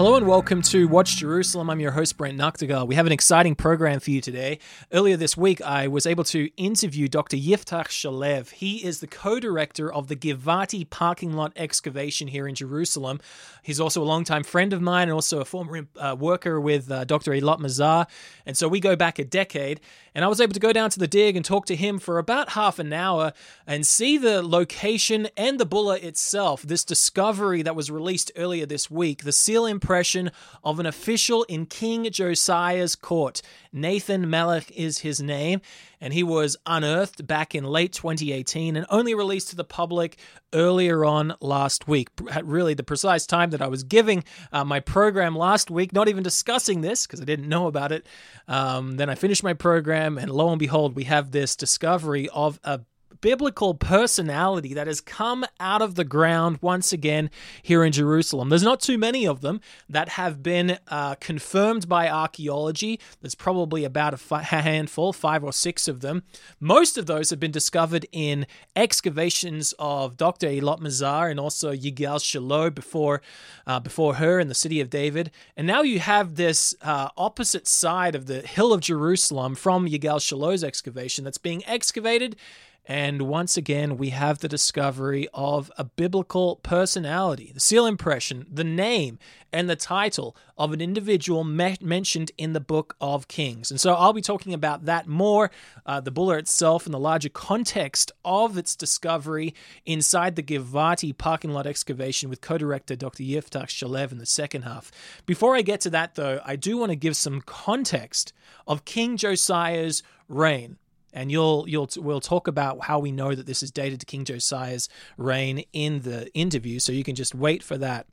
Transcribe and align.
Hello 0.00 0.16
and 0.16 0.26
welcome 0.26 0.62
to 0.62 0.88
Watch 0.88 1.18
Jerusalem. 1.18 1.68
I'm 1.68 1.78
your 1.78 1.90
host, 1.90 2.16
Brent 2.16 2.38
Nagtegaal. 2.38 2.86
We 2.86 2.94
have 2.94 3.04
an 3.04 3.12
exciting 3.12 3.54
program 3.54 4.00
for 4.00 4.10
you 4.10 4.22
today. 4.22 4.58
Earlier 4.90 5.18
this 5.18 5.36
week, 5.36 5.60
I 5.60 5.88
was 5.88 6.06
able 6.06 6.24
to 6.24 6.48
interview 6.56 7.06
Dr. 7.06 7.36
Yiftah 7.36 7.84
Shalev. 7.84 8.48
He 8.52 8.82
is 8.82 9.00
the 9.00 9.06
co 9.06 9.38
director 9.38 9.92
of 9.92 10.08
the 10.08 10.16
Givati 10.16 10.88
parking 10.88 11.34
lot 11.34 11.52
excavation 11.54 12.28
here 12.28 12.48
in 12.48 12.54
Jerusalem. 12.54 13.20
He's 13.62 13.78
also 13.78 14.02
a 14.02 14.04
longtime 14.04 14.44
friend 14.44 14.72
of 14.72 14.80
mine 14.80 15.08
and 15.08 15.12
also 15.12 15.38
a 15.40 15.44
former 15.44 15.86
uh, 15.98 16.16
worker 16.18 16.58
with 16.58 16.90
uh, 16.90 17.04
Dr. 17.04 17.32
Eilat 17.32 17.58
Mazar. 17.58 18.06
And 18.46 18.56
so 18.56 18.68
we 18.68 18.80
go 18.80 18.96
back 18.96 19.18
a 19.18 19.24
decade. 19.26 19.82
And 20.14 20.24
I 20.24 20.28
was 20.28 20.40
able 20.40 20.54
to 20.54 20.60
go 20.60 20.72
down 20.72 20.88
to 20.90 20.98
the 20.98 21.06
dig 21.06 21.36
and 21.36 21.44
talk 21.44 21.66
to 21.66 21.76
him 21.76 21.98
for 21.98 22.18
about 22.18 22.50
half 22.50 22.78
an 22.78 22.92
hour 22.92 23.32
and 23.66 23.86
see 23.86 24.16
the 24.16 24.42
location 24.42 25.28
and 25.36 25.60
the 25.60 25.66
bulla 25.66 25.98
itself, 25.98 26.62
this 26.62 26.84
discovery 26.84 27.62
that 27.62 27.76
was 27.76 27.90
released 27.90 28.32
earlier 28.34 28.64
this 28.66 28.90
week, 28.90 29.24
the 29.24 29.30
seal 29.32 29.66
impression 29.90 30.30
of 30.62 30.78
an 30.78 30.86
official 30.86 31.42
in 31.48 31.66
King 31.66 32.08
Josiah's 32.12 32.94
court. 32.94 33.42
Nathan 33.72 34.30
Melech 34.30 34.70
is 34.70 34.98
his 34.98 35.20
name, 35.20 35.60
and 36.00 36.14
he 36.14 36.22
was 36.22 36.56
unearthed 36.64 37.26
back 37.26 37.56
in 37.56 37.64
late 37.64 37.92
2018 37.92 38.76
and 38.76 38.86
only 38.88 39.16
released 39.16 39.48
to 39.50 39.56
the 39.56 39.64
public 39.64 40.16
earlier 40.52 41.04
on 41.04 41.34
last 41.40 41.88
week. 41.88 42.08
At 42.30 42.46
really 42.46 42.72
the 42.72 42.84
precise 42.84 43.26
time 43.26 43.50
that 43.50 43.60
I 43.60 43.66
was 43.66 43.82
giving 43.82 44.22
uh, 44.52 44.64
my 44.64 44.78
program 44.78 45.34
last 45.34 45.72
week, 45.72 45.92
not 45.92 46.08
even 46.08 46.22
discussing 46.22 46.82
this 46.82 47.04
because 47.04 47.20
I 47.20 47.24
didn't 47.24 47.48
know 47.48 47.66
about 47.66 47.90
it. 47.90 48.06
Um, 48.46 48.96
then 48.96 49.10
I 49.10 49.16
finished 49.16 49.42
my 49.42 49.54
program, 49.54 50.18
and 50.18 50.30
lo 50.30 50.50
and 50.50 50.60
behold, 50.60 50.94
we 50.94 51.04
have 51.04 51.32
this 51.32 51.56
discovery 51.56 52.28
of 52.28 52.60
a 52.62 52.80
biblical 53.20 53.74
personality 53.74 54.74
that 54.74 54.86
has 54.86 55.00
come 55.00 55.44
out 55.58 55.82
of 55.82 55.94
the 55.94 56.04
ground 56.04 56.58
once 56.60 56.92
again 56.92 57.30
here 57.62 57.84
in 57.84 57.92
Jerusalem. 57.92 58.48
There's 58.48 58.62
not 58.62 58.80
too 58.80 58.98
many 58.98 59.26
of 59.26 59.40
them 59.40 59.60
that 59.88 60.10
have 60.10 60.42
been 60.42 60.78
uh, 60.88 61.16
confirmed 61.16 61.88
by 61.88 62.08
archaeology. 62.08 63.00
There's 63.20 63.34
probably 63.34 63.84
about 63.84 64.14
a 64.14 64.16
fi- 64.16 64.42
handful, 64.42 65.12
five 65.12 65.44
or 65.44 65.52
six 65.52 65.88
of 65.88 66.00
them. 66.00 66.22
Most 66.58 66.96
of 66.98 67.06
those 67.06 67.30
have 67.30 67.40
been 67.40 67.50
discovered 67.50 68.06
in 68.12 68.46
excavations 68.76 69.74
of 69.78 70.16
Dr. 70.16 70.48
Eilat 70.48 70.80
Mazar 70.80 71.30
and 71.30 71.38
also 71.38 71.72
Yigal 71.72 72.22
Shiloh 72.22 72.70
before, 72.70 73.22
uh, 73.66 73.80
before 73.80 74.14
her 74.14 74.40
in 74.40 74.48
the 74.48 74.54
city 74.54 74.80
of 74.80 74.90
David. 74.90 75.30
And 75.56 75.66
now 75.66 75.82
you 75.82 76.00
have 76.00 76.36
this 76.36 76.74
uh, 76.82 77.08
opposite 77.16 77.66
side 77.66 78.14
of 78.14 78.26
the 78.26 78.40
hill 78.40 78.72
of 78.72 78.80
Jerusalem 78.80 79.54
from 79.54 79.86
Yigal 79.86 80.20
Shiloh's 80.20 80.64
excavation 80.64 81.24
that's 81.24 81.38
being 81.38 81.64
excavated 81.66 82.36
and 82.86 83.22
once 83.22 83.56
again, 83.56 83.98
we 83.98 84.10
have 84.10 84.38
the 84.38 84.48
discovery 84.48 85.28
of 85.32 85.70
a 85.76 85.84
biblical 85.84 86.56
personality, 86.56 87.52
the 87.52 87.60
seal 87.60 87.86
impression, 87.86 88.46
the 88.50 88.64
name, 88.64 89.18
and 89.52 89.68
the 89.68 89.76
title 89.76 90.36
of 90.56 90.72
an 90.72 90.80
individual 90.80 91.44
me- 91.44 91.76
mentioned 91.80 92.32
in 92.38 92.52
the 92.52 92.60
book 92.60 92.96
of 93.00 93.28
Kings. 93.28 93.70
And 93.70 93.80
so 93.80 93.94
I'll 93.94 94.12
be 94.12 94.22
talking 94.22 94.54
about 94.54 94.86
that 94.86 95.06
more, 95.06 95.50
uh, 95.86 96.00
the 96.00 96.10
bulla 96.10 96.38
itself, 96.38 96.86
and 96.86 96.94
the 96.94 96.98
larger 96.98 97.28
context 97.28 98.12
of 98.24 98.56
its 98.56 98.74
discovery 98.74 99.54
inside 99.84 100.34
the 100.34 100.42
Givati 100.42 101.16
parking 101.16 101.52
lot 101.52 101.66
excavation 101.66 102.28
with 102.30 102.40
co 102.40 102.58
director 102.58 102.96
Dr. 102.96 103.22
Yiftah 103.22 103.66
Shalev 103.66 104.10
in 104.10 104.18
the 104.18 104.26
second 104.26 104.62
half. 104.62 104.90
Before 105.26 105.54
I 105.54 105.62
get 105.62 105.80
to 105.82 105.90
that, 105.90 106.14
though, 106.14 106.40
I 106.44 106.56
do 106.56 106.76
want 106.78 106.90
to 106.90 106.96
give 106.96 107.16
some 107.16 107.40
context 107.42 108.32
of 108.66 108.84
King 108.84 109.16
Josiah's 109.16 110.02
reign 110.28 110.78
and 111.12 111.30
you'll 111.30 111.64
you'll 111.68 111.88
we'll 111.96 112.20
talk 112.20 112.48
about 112.48 112.84
how 112.84 112.98
we 112.98 113.12
know 113.12 113.34
that 113.34 113.46
this 113.46 113.62
is 113.62 113.70
dated 113.70 114.00
to 114.00 114.06
King 114.06 114.24
Josiah's 114.24 114.88
reign 115.16 115.64
in 115.72 116.00
the 116.00 116.32
interview, 116.34 116.78
so 116.78 116.92
you 116.92 117.04
can 117.04 117.14
just 117.14 117.34
wait 117.34 117.62
for 117.62 117.78
that. 117.78 118.06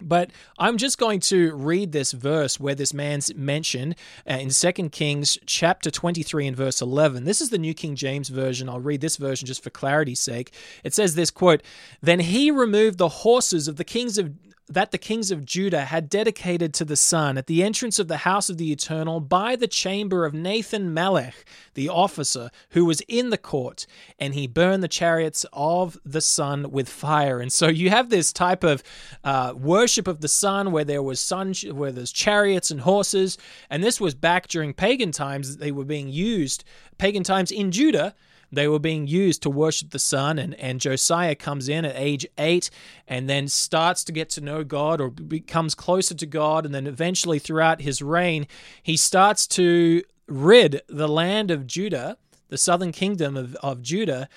But 0.00 0.30
I'm 0.58 0.76
just 0.76 0.98
going 0.98 1.20
to 1.20 1.54
read 1.54 1.92
this 1.92 2.10
verse 2.10 2.58
where 2.58 2.74
this 2.74 2.92
man's 2.92 3.32
mentioned 3.34 3.94
uh, 4.28 4.34
in 4.34 4.50
2 4.50 4.72
Kings 4.90 5.38
chapter 5.46 5.88
23 5.88 6.48
and 6.48 6.56
verse 6.56 6.82
11. 6.82 7.24
This 7.24 7.40
is 7.40 7.50
the 7.50 7.58
New 7.58 7.74
King 7.74 7.94
James 7.94 8.28
Version. 8.28 8.68
I'll 8.68 8.80
read 8.80 9.00
this 9.00 9.16
version 9.16 9.46
just 9.46 9.62
for 9.62 9.70
clarity's 9.70 10.18
sake. 10.18 10.52
It 10.82 10.94
says 10.94 11.14
this 11.14 11.30
quote, 11.30 11.62
Then 12.02 12.20
he 12.20 12.50
removed 12.50 12.98
the 12.98 13.08
horses 13.08 13.68
of 13.68 13.76
the 13.76 13.84
kings 13.84 14.18
of 14.18 14.32
that 14.68 14.92
the 14.92 14.98
kings 14.98 15.30
of 15.30 15.44
Judah 15.44 15.84
had 15.84 16.08
dedicated 16.08 16.72
to 16.74 16.84
the 16.84 16.96
sun 16.96 17.36
at 17.36 17.46
the 17.46 17.62
entrance 17.62 17.98
of 17.98 18.08
the 18.08 18.18
house 18.18 18.48
of 18.48 18.56
the 18.56 18.72
Eternal 18.72 19.20
by 19.20 19.56
the 19.56 19.68
chamber 19.68 20.24
of 20.24 20.32
Nathan 20.32 20.94
Melech, 20.94 21.44
the 21.74 21.88
officer 21.88 22.50
who 22.70 22.84
was 22.84 23.02
in 23.02 23.30
the 23.30 23.38
court, 23.38 23.86
and 24.18 24.34
he 24.34 24.46
burned 24.46 24.82
the 24.82 24.88
chariots 24.88 25.44
of 25.52 25.98
the 26.04 26.22
sun 26.22 26.70
with 26.70 26.88
fire. 26.88 27.40
And 27.40 27.52
so 27.52 27.68
you 27.68 27.90
have 27.90 28.08
this 28.08 28.32
type 28.32 28.64
of 28.64 28.82
uh, 29.22 29.52
worship 29.54 30.08
of 30.08 30.22
the 30.22 30.28
sun 30.28 30.72
where 30.72 30.84
there 30.84 31.02
was 31.02 31.20
sun, 31.20 31.52
where 31.72 31.92
there's 31.92 32.12
chariots 32.12 32.70
and 32.70 32.80
horses, 32.80 33.36
and 33.68 33.84
this 33.84 34.00
was 34.00 34.14
back 34.14 34.48
during 34.48 34.72
pagan 34.72 35.12
times. 35.12 35.50
that 35.50 35.60
They 35.62 35.72
were 35.72 35.84
being 35.84 36.08
used 36.08 36.64
pagan 36.96 37.22
times 37.22 37.50
in 37.50 37.70
Judah 37.70 38.14
they 38.54 38.68
were 38.68 38.78
being 38.78 39.06
used 39.06 39.42
to 39.42 39.50
worship 39.50 39.90
the 39.90 39.98
sun, 39.98 40.38
and, 40.38 40.54
and 40.54 40.80
Josiah 40.80 41.34
comes 41.34 41.68
in 41.68 41.84
at 41.84 41.96
age 41.96 42.26
eight 42.38 42.70
and 43.06 43.28
then 43.28 43.48
starts 43.48 44.04
to 44.04 44.12
get 44.12 44.30
to 44.30 44.40
know 44.40 44.64
God 44.64 45.00
or 45.00 45.10
becomes 45.10 45.74
closer 45.74 46.14
to 46.14 46.26
God. 46.26 46.64
And 46.64 46.74
then 46.74 46.86
eventually, 46.86 47.38
throughout 47.38 47.80
his 47.80 48.02
reign, 48.02 48.46
he 48.82 48.96
starts 48.96 49.46
to 49.48 50.02
rid 50.26 50.82
the 50.88 51.08
land 51.08 51.50
of 51.50 51.66
Judah, 51.66 52.16
the 52.48 52.58
southern 52.58 52.92
kingdom 52.92 53.36
of, 53.36 53.54
of 53.56 53.82
Judah, 53.82 54.28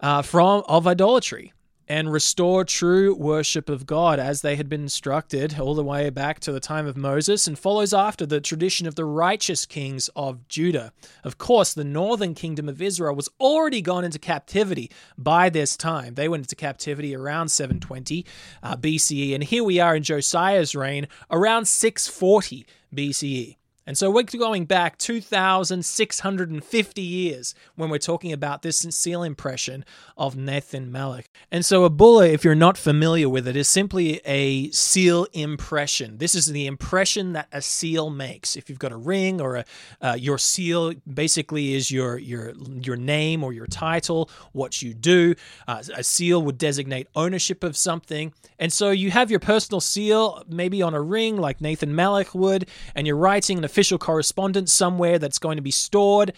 uh, 0.00 0.22
from 0.22 0.62
of 0.68 0.86
idolatry 0.86 1.52
and 1.88 2.12
restore 2.12 2.64
true 2.64 3.14
worship 3.14 3.68
of 3.68 3.86
God 3.86 4.18
as 4.18 4.42
they 4.42 4.56
had 4.56 4.68
been 4.68 4.82
instructed 4.82 5.58
all 5.58 5.74
the 5.74 5.82
way 5.82 6.10
back 6.10 6.38
to 6.40 6.52
the 6.52 6.60
time 6.60 6.86
of 6.86 6.96
Moses 6.96 7.46
and 7.46 7.58
follows 7.58 7.94
after 7.94 8.26
the 8.26 8.40
tradition 8.40 8.86
of 8.86 8.94
the 8.94 9.04
righteous 9.04 9.64
kings 9.64 10.08
of 10.14 10.46
Judah. 10.48 10.92
Of 11.24 11.38
course, 11.38 11.72
the 11.72 11.84
northern 11.84 12.34
kingdom 12.34 12.68
of 12.68 12.82
Israel 12.82 13.14
was 13.14 13.28
already 13.40 13.80
gone 13.80 14.04
into 14.04 14.18
captivity 14.18 14.90
by 15.16 15.48
this 15.48 15.76
time. 15.76 16.14
They 16.14 16.28
went 16.28 16.44
into 16.44 16.56
captivity 16.56 17.16
around 17.16 17.48
720 17.48 18.24
uh, 18.62 18.76
BCE, 18.76 19.34
and 19.34 19.44
here 19.44 19.64
we 19.64 19.80
are 19.80 19.96
in 19.96 20.02
Josiah's 20.02 20.74
reign 20.74 21.08
around 21.30 21.66
640 21.66 22.66
BCE. 22.94 23.57
And 23.88 23.96
so 23.96 24.10
we're 24.10 24.24
going 24.24 24.66
back 24.66 24.98
2,650 24.98 27.00
years 27.00 27.54
when 27.74 27.88
we're 27.88 27.96
talking 27.96 28.34
about 28.34 28.60
this 28.60 28.80
seal 28.80 29.22
impression 29.22 29.82
of 30.14 30.36
Nathan 30.36 30.92
Melech. 30.92 31.30
And 31.50 31.64
so 31.64 31.84
a 31.84 31.88
bulla, 31.88 32.26
if 32.26 32.44
you're 32.44 32.54
not 32.54 32.76
familiar 32.76 33.30
with 33.30 33.48
it, 33.48 33.56
is 33.56 33.66
simply 33.66 34.20
a 34.26 34.70
seal 34.72 35.26
impression. 35.32 36.18
This 36.18 36.34
is 36.34 36.48
the 36.48 36.66
impression 36.66 37.32
that 37.32 37.48
a 37.50 37.62
seal 37.62 38.10
makes. 38.10 38.56
If 38.56 38.68
you've 38.68 38.78
got 38.78 38.92
a 38.92 38.96
ring 38.96 39.40
or 39.40 39.56
a, 39.56 39.64
uh, 40.02 40.18
your 40.20 40.36
seal 40.36 40.92
basically 41.10 41.72
is 41.72 41.90
your, 41.90 42.18
your, 42.18 42.52
your 42.82 42.96
name 42.96 43.42
or 43.42 43.54
your 43.54 43.66
title, 43.66 44.28
what 44.52 44.82
you 44.82 44.92
do. 44.92 45.34
Uh, 45.66 45.82
a 45.94 46.04
seal 46.04 46.42
would 46.42 46.58
designate 46.58 47.08
ownership 47.14 47.64
of 47.64 47.74
something. 47.74 48.34
And 48.58 48.70
so 48.70 48.90
you 48.90 49.10
have 49.12 49.30
your 49.30 49.40
personal 49.40 49.80
seal, 49.80 50.44
maybe 50.46 50.82
on 50.82 50.92
a 50.92 51.00
ring 51.00 51.38
like 51.38 51.62
Nathan 51.62 51.94
Melech 51.94 52.34
would, 52.34 52.68
and 52.94 53.06
you're 53.06 53.16
writing 53.16 53.56
an 53.56 53.64
official 53.78 53.96
correspondence 53.96 54.72
somewhere 54.72 55.20
that's 55.20 55.38
going 55.38 55.54
to 55.54 55.62
be 55.62 55.70
stored. 55.70 56.32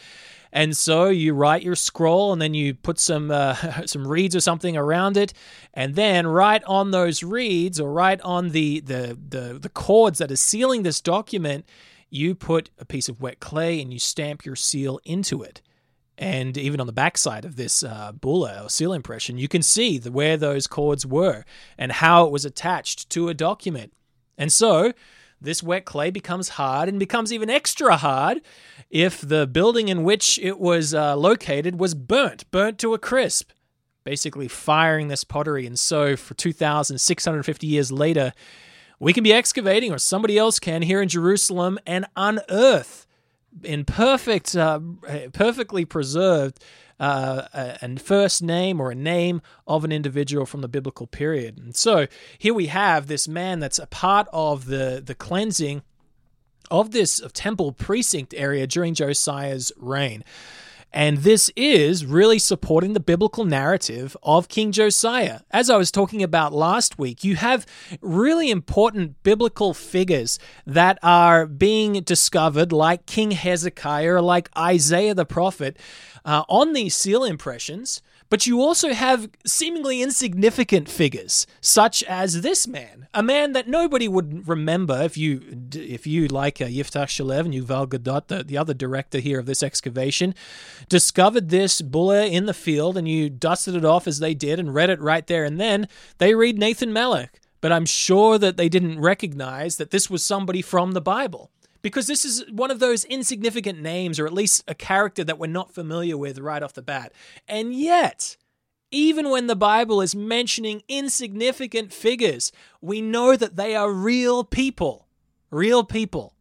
And 0.53 0.77
so 0.77 1.09
you 1.09 1.33
write 1.33 1.63
your 1.63 1.75
scroll 1.75 2.35
and 2.35 2.43
then 2.43 2.53
you 2.53 2.75
put 2.75 2.99
some 2.99 3.31
uh, 3.31 3.55
some 3.87 4.07
reeds 4.07 4.37
or 4.37 4.41
something 4.41 4.77
around 4.77 5.17
it, 5.17 5.33
and 5.73 5.95
then 5.95 6.27
right 6.27 6.63
on 6.65 6.91
those 6.91 7.23
reeds 7.23 7.81
or 7.81 7.91
right 7.91 8.21
on 8.21 8.51
the 8.51 8.81
the 8.81 9.17
the, 9.27 9.59
the 9.59 9.71
cords 9.71 10.19
that 10.19 10.31
are 10.31 10.37
sealing 10.37 10.83
this 10.83 11.01
document, 11.01 11.65
you 12.11 12.35
put 12.35 12.69
a 12.79 12.85
piece 12.85 13.09
of 13.09 13.23
wet 13.23 13.41
clay 13.41 13.81
and 13.81 13.91
you 13.91 13.99
stamp 13.99 14.45
your 14.45 14.57
seal 14.57 15.01
into 15.05 15.43
it. 15.43 15.63
And 16.19 16.59
even 16.59 16.79
on 16.79 16.87
the 16.87 16.93
backside 16.93 17.47
of 17.47 17.57
this 17.57 17.83
uh, 17.83 18.13
bulla 18.13 18.65
or 18.65 18.69
seal 18.69 18.93
impression, 18.93 19.39
you 19.39 19.49
can 19.49 19.63
see 19.63 19.97
the, 19.97 20.13
where 20.13 20.37
those 20.37 20.67
cords 20.67 21.07
were 21.07 21.47
and 21.79 21.91
how 21.91 22.27
it 22.27 22.33
was 22.33 22.45
attached 22.45 23.09
to 23.11 23.31
a 23.31 23.35
document. 23.35 23.95
And 24.37 24.53
so 24.53 24.93
this 25.41 25.63
wet 25.63 25.85
clay 25.85 26.11
becomes 26.11 26.51
hard 26.51 26.89
and 26.89 26.99
becomes 26.99 27.33
even 27.33 27.49
extra 27.49 27.97
hard 27.97 28.41
if 28.91 29.21
the 29.21 29.47
building 29.47 29.89
in 29.89 30.03
which 30.03 30.39
it 30.41 30.59
was 30.59 30.93
uh, 30.93 31.17
located 31.17 31.79
was 31.79 31.95
burnt, 31.95 32.51
burnt 32.51 32.79
to 32.81 32.93
a 32.93 32.99
crisp, 32.99 33.51
basically 34.05 34.49
firing 34.49 35.09
this 35.09 35.25
pottery. 35.25 35.67
And 35.67 35.79
so, 35.79 36.17
for 36.17 36.35
2,650 36.35 37.67
years 37.67 37.93
later, 37.93 38.33
we 38.99 39.13
can 39.13 39.25
be 39.25 39.33
excavating, 39.33 39.93
or 39.93 39.99
somebody 39.99 40.37
else 40.37 40.59
can, 40.59 40.83
here 40.83 41.01
in 41.01 41.09
Jerusalem 41.09 41.79
and 41.87 42.07
unearth 42.17 43.07
in 43.65 43.85
perfect, 43.85 44.55
uh, 44.55 44.81
perfectly 45.33 45.85
preserved 45.85 46.63
uh, 47.01 47.77
a, 47.83 47.99
first 47.99 48.43
name 48.43 48.79
or 48.81 48.91
a 48.91 48.95
name 48.95 49.41
of 49.67 49.85
an 49.85 49.91
individual 49.91 50.47
from 50.47 50.61
the 50.61 50.69
biblical 50.69 51.07
period. 51.07 51.59
And 51.59 51.75
so 51.75 52.07
here 52.39 52.55
we 52.55 52.67
have 52.67 53.07
this 53.07 53.27
man 53.27 53.59
that's 53.59 53.79
a 53.79 53.87
part 53.87 54.29
of 54.33 54.67
the 54.67 55.03
the 55.05 55.15
cleansing 55.15 55.83
of 56.71 56.93
this 56.93 57.21
temple 57.33 57.73
precinct 57.73 58.35
area 58.35 58.67
during 58.67 58.95
Josiah's 58.95 59.73
reign. 59.77 60.23
And 60.93 61.19
this 61.19 61.51
is 61.55 62.05
really 62.05 62.39
supporting 62.39 62.95
the 62.95 63.01
biblical 63.01 63.45
narrative 63.45 64.17
of 64.23 64.49
King 64.49 64.73
Josiah. 64.73 65.41
As 65.51 65.71
I 65.71 65.77
was 65.77 65.93
talking 65.93 66.23
about 66.23 66.53
last 66.53 66.99
week, 66.99 67.23
you 67.23 67.37
have 67.37 67.65
really 68.01 68.51
important 68.51 69.23
biblical 69.23 69.73
figures 69.73 70.39
that 70.67 70.99
are 71.03 71.47
being 71.47 72.03
discovered, 72.03 72.73
like 72.73 73.07
King 73.07 73.31
Hezekiah 73.31 74.15
or 74.15 74.21
like 74.21 74.51
Isaiah 74.59 75.15
the 75.15 75.25
prophet, 75.25 75.77
uh, 76.25 76.43
on 76.49 76.73
these 76.73 76.97
seal 76.97 77.25
impressions. 77.25 78.03
But 78.31 78.47
you 78.47 78.61
also 78.61 78.95
have 78.95 79.29
seemingly 79.45 80.01
insignificant 80.01 80.89
figures, 80.89 81.49
such 81.61 82.05
as 82.05 82.43
this 82.43 82.69
man, 82.69 83.09
a 83.13 83.25
man 83.25 83.53
that 83.53 83.67
nobody 83.67 84.07
would 84.07 84.47
remember 84.49 85.03
if 85.03 85.19
you, 85.19 85.43
if 85.75 86.07
you 86.07 86.29
like 86.29 86.61
uh, 86.61 86.67
Yiftah 86.67 87.07
Shalev 87.07 87.41
and 87.41 87.53
Yuval 87.53 87.89
Gadot, 87.89 88.29
the, 88.29 88.45
the 88.45 88.57
other 88.57 88.73
director 88.73 89.19
here 89.19 89.41
of 89.41 89.47
this 89.47 89.65
excavation, 89.65 90.33
discovered 90.89 91.49
this 91.49 91.83
bulla 91.83 92.27
in 92.27 92.47
the 92.47 92.55
field 92.55 92.97
and 92.97 93.09
you 93.09 93.29
dusted 93.29 93.75
it 93.75 93.85
off 93.85 94.07
as 94.07 94.21
they 94.21 94.33
did 94.33 94.61
and 94.61 94.73
read 94.73 94.91
it 94.91 95.01
right 95.01 95.27
there 95.27 95.45
and 95.45 95.59
then. 95.61 95.89
They 96.19 96.33
read 96.37 96.57
Nathan 96.57 96.93
Melech, 96.93 97.41
but 97.61 97.73
I'm 97.73 97.87
sure 97.87 98.39
that 98.39 98.57
they 98.57 98.69
didn't 98.69 99.01
recognize 99.01 99.77
that 99.77 99.91
this 99.91 100.09
was 100.09 100.25
somebody 100.25 100.63
from 100.63 100.93
the 100.93 101.01
Bible 101.01 101.51
because 101.83 102.07
this 102.07 102.25
is 102.25 102.45
one 102.51 102.71
of 102.71 102.79
those 102.79 103.05
insignificant 103.05 103.81
names, 103.81 104.19
or 104.19 104.27
at 104.27 104.33
least 104.33 104.65
a 104.69 104.75
character 104.75 105.25
that 105.25 105.39
we're 105.39 105.47
not 105.47 105.73
familiar 105.73 106.17
with 106.17 106.39
right 106.39 106.63
off 106.63 106.75
the 106.75 106.83
bat. 106.83 107.13
And 107.49 107.75
yet, 107.75 108.37
even 108.91 109.31
when 109.31 109.47
the 109.47 109.57
Bible 109.57 110.01
is 110.01 110.15
mentioning 110.15 110.83
insignificant 110.89 111.93
figures, 111.93 112.53
we 112.81 113.01
know 113.01 113.37
that 113.37 113.57
they 113.57 113.75
are 113.75 113.93
real 113.93 114.45
people. 114.45 115.07
Real 115.51 115.85
people. 115.85 116.35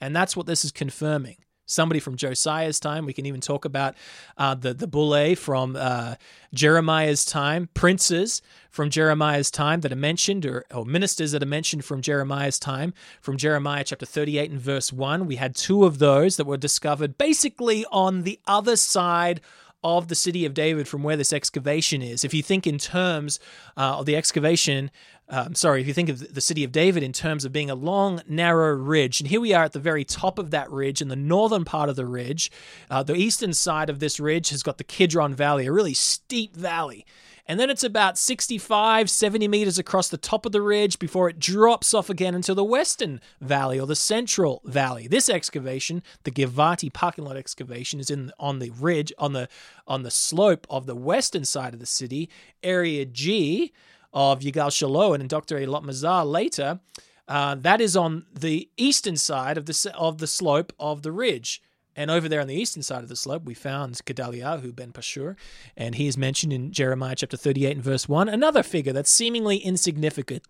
And 0.00 0.14
that's 0.14 0.36
what 0.36 0.46
this 0.46 0.64
is 0.64 0.72
confirming 0.72 1.36
somebody 1.68 2.00
from 2.00 2.16
Josiah's 2.16 2.80
time. 2.80 3.06
We 3.06 3.12
can 3.12 3.26
even 3.26 3.40
talk 3.40 3.64
about 3.64 3.94
uh, 4.36 4.56
the 4.56 4.74
the 4.74 4.88
bulle 4.88 5.36
from 5.36 5.76
uh, 5.76 6.16
Jeremiah's 6.52 7.24
time, 7.24 7.68
princes 7.74 8.42
from 8.70 8.90
Jeremiah's 8.90 9.50
time 9.50 9.82
that 9.82 9.92
are 9.92 9.96
mentioned, 9.96 10.44
or, 10.44 10.64
or 10.74 10.84
ministers 10.84 11.32
that 11.32 11.42
are 11.42 11.46
mentioned 11.46 11.84
from 11.84 12.02
Jeremiah's 12.02 12.58
time, 12.58 12.94
from 13.20 13.36
Jeremiah 13.36 13.84
chapter 13.84 14.06
38 14.06 14.50
and 14.50 14.60
verse 14.60 14.92
1. 14.92 15.26
We 15.26 15.36
had 15.36 15.54
two 15.54 15.84
of 15.84 15.98
those 15.98 16.36
that 16.36 16.46
were 16.46 16.56
discovered 16.56 17.18
basically 17.18 17.84
on 17.92 18.22
the 18.22 18.40
other 18.46 18.76
side 18.76 19.40
of 19.84 20.08
the 20.08 20.14
city 20.14 20.44
of 20.44 20.54
David 20.54 20.88
from 20.88 21.02
where 21.02 21.16
this 21.16 21.32
excavation 21.32 22.02
is. 22.02 22.24
If 22.24 22.34
you 22.34 22.42
think 22.42 22.66
in 22.66 22.78
terms 22.78 23.38
uh, 23.76 23.98
of 23.98 24.06
the 24.06 24.16
excavation, 24.16 24.90
um, 25.30 25.54
sorry, 25.54 25.80
if 25.80 25.86
you 25.86 25.92
think 25.92 26.08
of 26.08 26.34
the 26.34 26.40
city 26.40 26.64
of 26.64 26.72
David 26.72 27.02
in 27.02 27.12
terms 27.12 27.44
of 27.44 27.52
being 27.52 27.70
a 27.70 27.74
long, 27.74 28.22
narrow 28.26 28.72
ridge, 28.72 29.20
and 29.20 29.28
here 29.28 29.40
we 29.40 29.52
are 29.52 29.64
at 29.64 29.72
the 29.72 29.78
very 29.78 30.04
top 30.04 30.38
of 30.38 30.50
that 30.50 30.70
ridge, 30.70 31.02
in 31.02 31.08
the 31.08 31.16
northern 31.16 31.64
part 31.64 31.90
of 31.90 31.96
the 31.96 32.06
ridge. 32.06 32.50
Uh, 32.90 33.02
the 33.02 33.14
eastern 33.14 33.52
side 33.52 33.90
of 33.90 33.98
this 33.98 34.18
ridge 34.18 34.48
has 34.48 34.62
got 34.62 34.78
the 34.78 34.84
Kidron 34.84 35.34
Valley, 35.34 35.66
a 35.66 35.72
really 35.72 35.94
steep 35.94 36.56
valley. 36.56 37.04
And 37.48 37.58
then 37.58 37.70
it's 37.70 37.84
about 37.84 38.18
65, 38.18 39.08
70 39.08 39.48
meters 39.48 39.78
across 39.78 40.08
the 40.08 40.18
top 40.18 40.44
of 40.44 40.52
the 40.52 40.60
ridge 40.60 40.98
before 40.98 41.30
it 41.30 41.38
drops 41.38 41.94
off 41.94 42.10
again 42.10 42.34
into 42.34 42.52
the 42.52 42.64
western 42.64 43.22
valley 43.40 43.80
or 43.80 43.86
the 43.86 43.96
central 43.96 44.60
valley. 44.64 45.08
This 45.08 45.30
excavation, 45.30 46.02
the 46.24 46.30
Givati 46.30 46.92
parking 46.92 47.24
lot 47.24 47.38
excavation, 47.38 48.00
is 48.00 48.10
in 48.10 48.32
on 48.38 48.58
the 48.58 48.68
ridge 48.70 49.14
on 49.16 49.32
the 49.32 49.48
on 49.86 50.02
the 50.02 50.10
slope 50.10 50.66
of 50.68 50.84
the 50.84 50.94
western 50.94 51.46
side 51.46 51.72
of 51.72 51.80
the 51.80 51.86
city. 51.86 52.28
Area 52.62 53.06
G 53.06 53.72
of 54.12 54.40
Yigal 54.40 54.72
Shiloh 54.72 55.14
and 55.14 55.28
Dr. 55.28 55.58
Eilat 55.58 55.84
Mazar 55.84 56.24
later. 56.24 56.80
Uh, 57.26 57.54
that 57.56 57.80
is 57.80 57.96
on 57.96 58.24
the 58.32 58.70
eastern 58.76 59.16
side 59.16 59.58
of 59.58 59.66
the 59.66 59.92
of 59.94 60.18
the 60.18 60.26
slope 60.26 60.72
of 60.78 61.02
the 61.02 61.12
ridge. 61.12 61.62
And 61.94 62.12
over 62.12 62.28
there 62.28 62.40
on 62.40 62.46
the 62.46 62.54
eastern 62.54 62.84
side 62.84 63.02
of 63.02 63.08
the 63.08 63.16
slope, 63.16 63.44
we 63.44 63.54
found 63.54 63.94
Gedaliahu 63.96 64.74
ben 64.74 64.92
Pashur, 64.92 65.34
and 65.76 65.96
he 65.96 66.06
is 66.06 66.16
mentioned 66.16 66.52
in 66.52 66.70
Jeremiah 66.70 67.16
chapter 67.16 67.36
38 67.36 67.72
and 67.72 67.84
verse 67.84 68.08
1, 68.08 68.28
another 68.28 68.62
figure 68.62 68.92
that's 68.92 69.10
seemingly 69.10 69.56
insignificant, 69.56 70.44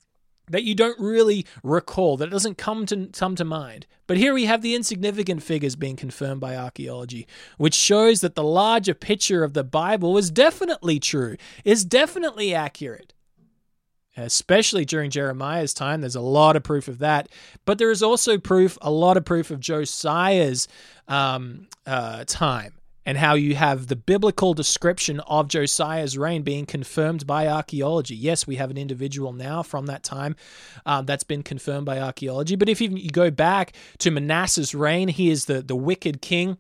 that 0.51 0.65
you 0.65 0.75
don't 0.75 1.01
really 1.01 1.47
recall, 1.63 2.19
that 2.19 2.31
doesn't 2.31 2.59
come 2.59 2.85
to 2.87 3.07
come 3.07 3.35
to 3.35 3.47
mind. 3.47 3.87
But 4.07 4.19
here 4.19 4.35
we 4.35 4.45
have 4.45 4.61
the 4.61 4.75
insignificant 4.75 5.43
figures 5.43 5.75
being 5.75 5.97
confirmed 5.97 6.41
by 6.41 6.55
archaeology, 6.55 7.27
which 7.57 7.75
shows 7.75 8.21
that 8.21 8.35
the 8.35 8.45
larger 8.45 8.95
picture 8.95 9.43
of 9.43 9.55
the 9.55 9.65
Bible 9.65 10.19
is 10.19 10.31
definitely 10.31 11.01
true, 11.01 11.37
is 11.65 11.83
definitely 11.83 12.55
accurate 12.55 13.15
especially 14.19 14.85
during 14.85 15.11
Jeremiah's 15.11 15.75
time. 15.75 16.01
There's 16.01 16.17
a 16.17 16.21
lot 16.21 16.57
of 16.57 16.63
proof 16.63 16.89
of 16.89 16.99
that. 16.99 17.29
But 17.65 17.79
there 17.79 17.91
is 17.91 18.03
also 18.03 18.39
proof, 18.39 18.77
a 18.83 18.91
lot 18.91 19.17
of 19.17 19.25
proof 19.25 19.51
of 19.51 19.61
Josiah's 19.61 20.69
um, 21.07 21.69
uh, 21.87 22.25
time 22.27 22.75
and 23.09 23.17
how 23.17 23.33
you 23.33 23.55
have 23.55 23.87
the 23.87 23.97
biblical 23.97 24.53
description 24.53 25.19
of 25.21 25.49
Josiah's 25.49 26.19
reign 26.19 26.43
being 26.43 26.67
confirmed 26.67 27.27
by 27.27 27.47
archaeology. 27.47 28.15
Yes, 28.15 28.47
we 28.47 28.57
have 28.57 28.71
an 28.71 28.77
individual 28.77 29.33
now 29.33 29.63
from 29.63 29.87
that 29.87 30.03
time 30.03 30.37
uh, 30.85 31.01
that's 31.01 31.25
been 31.25 31.43
confirmed 31.43 31.87
by 31.87 31.99
archaeology. 32.01 32.55
But 32.55 32.69
if 32.69 32.83
you 32.83 33.11
go 33.11 33.31
back 33.31 33.73
to 34.01 34.11
Manasseh's 34.11 34.75
reign, 34.75 35.09
he 35.09 35.31
is 35.31 35.47
the, 35.47 35.63
the 35.63 35.75
wicked 35.75 36.21
king. 36.21 36.59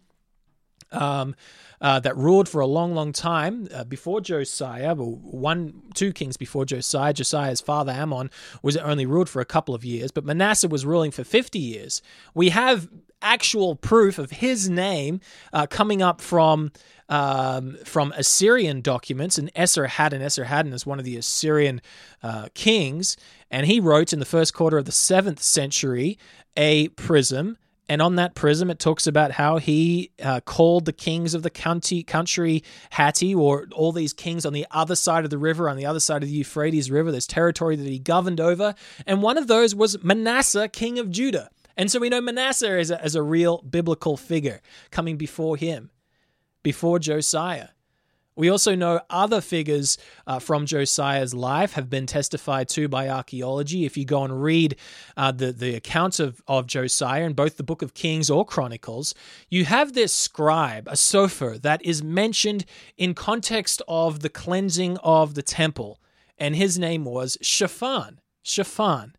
Um, 0.90 1.34
uh, 1.80 2.00
that 2.00 2.16
ruled 2.16 2.48
for 2.48 2.60
a 2.60 2.66
long, 2.66 2.94
long 2.94 3.12
time 3.12 3.68
uh, 3.72 3.84
before 3.84 4.20
Josiah. 4.20 4.94
Well, 4.94 5.20
one, 5.22 5.82
two 5.94 6.12
kings 6.12 6.36
before 6.36 6.64
Josiah. 6.64 7.12
Josiah's 7.12 7.60
father 7.60 7.92
Amon 7.92 8.30
was 8.62 8.76
only 8.76 9.06
ruled 9.06 9.28
for 9.28 9.40
a 9.40 9.44
couple 9.44 9.74
of 9.74 9.84
years, 9.84 10.10
but 10.10 10.24
Manasseh 10.24 10.68
was 10.68 10.84
ruling 10.84 11.12
for 11.12 11.24
fifty 11.24 11.60
years. 11.60 12.02
We 12.34 12.48
have 12.48 12.88
actual 13.20 13.76
proof 13.76 14.18
of 14.18 14.30
his 14.30 14.68
name 14.68 15.20
uh, 15.52 15.66
coming 15.66 16.02
up 16.02 16.20
from 16.20 16.72
um, 17.08 17.76
from 17.84 18.12
Assyrian 18.16 18.80
documents, 18.80 19.38
and 19.38 19.52
Esarhaddon. 19.54 20.20
Esarhaddon 20.20 20.72
is 20.72 20.84
one 20.84 20.98
of 20.98 21.04
the 21.04 21.16
Assyrian 21.16 21.80
uh, 22.22 22.48
kings, 22.54 23.16
and 23.50 23.66
he 23.66 23.78
wrote 23.80 24.12
in 24.12 24.18
the 24.18 24.26
first 24.26 24.52
quarter 24.52 24.78
of 24.78 24.84
the 24.84 24.92
seventh 24.92 25.42
century 25.42 26.18
a 26.56 26.88
prism 26.88 27.56
and 27.88 28.02
on 28.02 28.16
that 28.16 28.34
prism, 28.34 28.70
it 28.70 28.78
talks 28.78 29.06
about 29.06 29.32
how 29.32 29.56
he 29.56 30.10
uh, 30.22 30.40
called 30.40 30.84
the 30.84 30.92
kings 30.92 31.32
of 31.32 31.42
the 31.42 31.50
county, 31.50 32.02
country 32.02 32.62
Hatti, 32.90 33.34
or 33.34 33.66
all 33.72 33.92
these 33.92 34.12
kings 34.12 34.44
on 34.44 34.52
the 34.52 34.66
other 34.70 34.94
side 34.94 35.24
of 35.24 35.30
the 35.30 35.38
river, 35.38 35.68
on 35.70 35.76
the 35.76 35.86
other 35.86 36.00
side 36.00 36.22
of 36.22 36.28
the 36.28 36.34
Euphrates 36.34 36.90
River. 36.90 37.10
this 37.10 37.26
territory 37.26 37.76
that 37.76 37.86
he 37.86 37.98
governed 37.98 38.40
over. 38.40 38.74
And 39.06 39.22
one 39.22 39.38
of 39.38 39.46
those 39.46 39.74
was 39.74 40.02
Manasseh, 40.04 40.68
king 40.68 40.98
of 40.98 41.10
Judah. 41.10 41.48
And 41.78 41.90
so 41.90 41.98
we 41.98 42.10
know 42.10 42.20
Manasseh 42.20 42.78
as 42.78 42.90
a, 42.90 43.02
as 43.02 43.14
a 43.14 43.22
real 43.22 43.62
biblical 43.62 44.16
figure 44.16 44.60
coming 44.90 45.16
before 45.16 45.56
him, 45.56 45.90
before 46.62 46.98
Josiah. 46.98 47.68
We 48.38 48.50
also 48.50 48.76
know 48.76 49.00
other 49.10 49.40
figures 49.40 49.98
uh, 50.24 50.38
from 50.38 50.64
Josiah's 50.64 51.34
life 51.34 51.72
have 51.72 51.90
been 51.90 52.06
testified 52.06 52.68
to 52.68 52.86
by 52.86 53.08
archaeology. 53.08 53.84
If 53.84 53.96
you 53.96 54.04
go 54.04 54.22
and 54.22 54.40
read 54.40 54.76
uh, 55.16 55.32
the, 55.32 55.50
the 55.50 55.74
accounts 55.74 56.20
of, 56.20 56.40
of 56.46 56.68
Josiah 56.68 57.24
in 57.24 57.32
both 57.32 57.56
the 57.56 57.64
book 57.64 57.82
of 57.82 57.94
Kings 57.94 58.30
or 58.30 58.46
Chronicles, 58.46 59.12
you 59.50 59.64
have 59.64 59.92
this 59.92 60.14
scribe, 60.14 60.86
a 60.86 60.92
sofer, 60.92 61.60
that 61.60 61.84
is 61.84 62.00
mentioned 62.00 62.64
in 62.96 63.12
context 63.12 63.82
of 63.88 64.20
the 64.20 64.28
cleansing 64.28 64.98
of 64.98 65.34
the 65.34 65.42
temple. 65.42 66.00
And 66.38 66.54
his 66.54 66.78
name 66.78 67.04
was 67.04 67.36
Shaphan. 67.42 68.20
Shaphan 68.44 69.16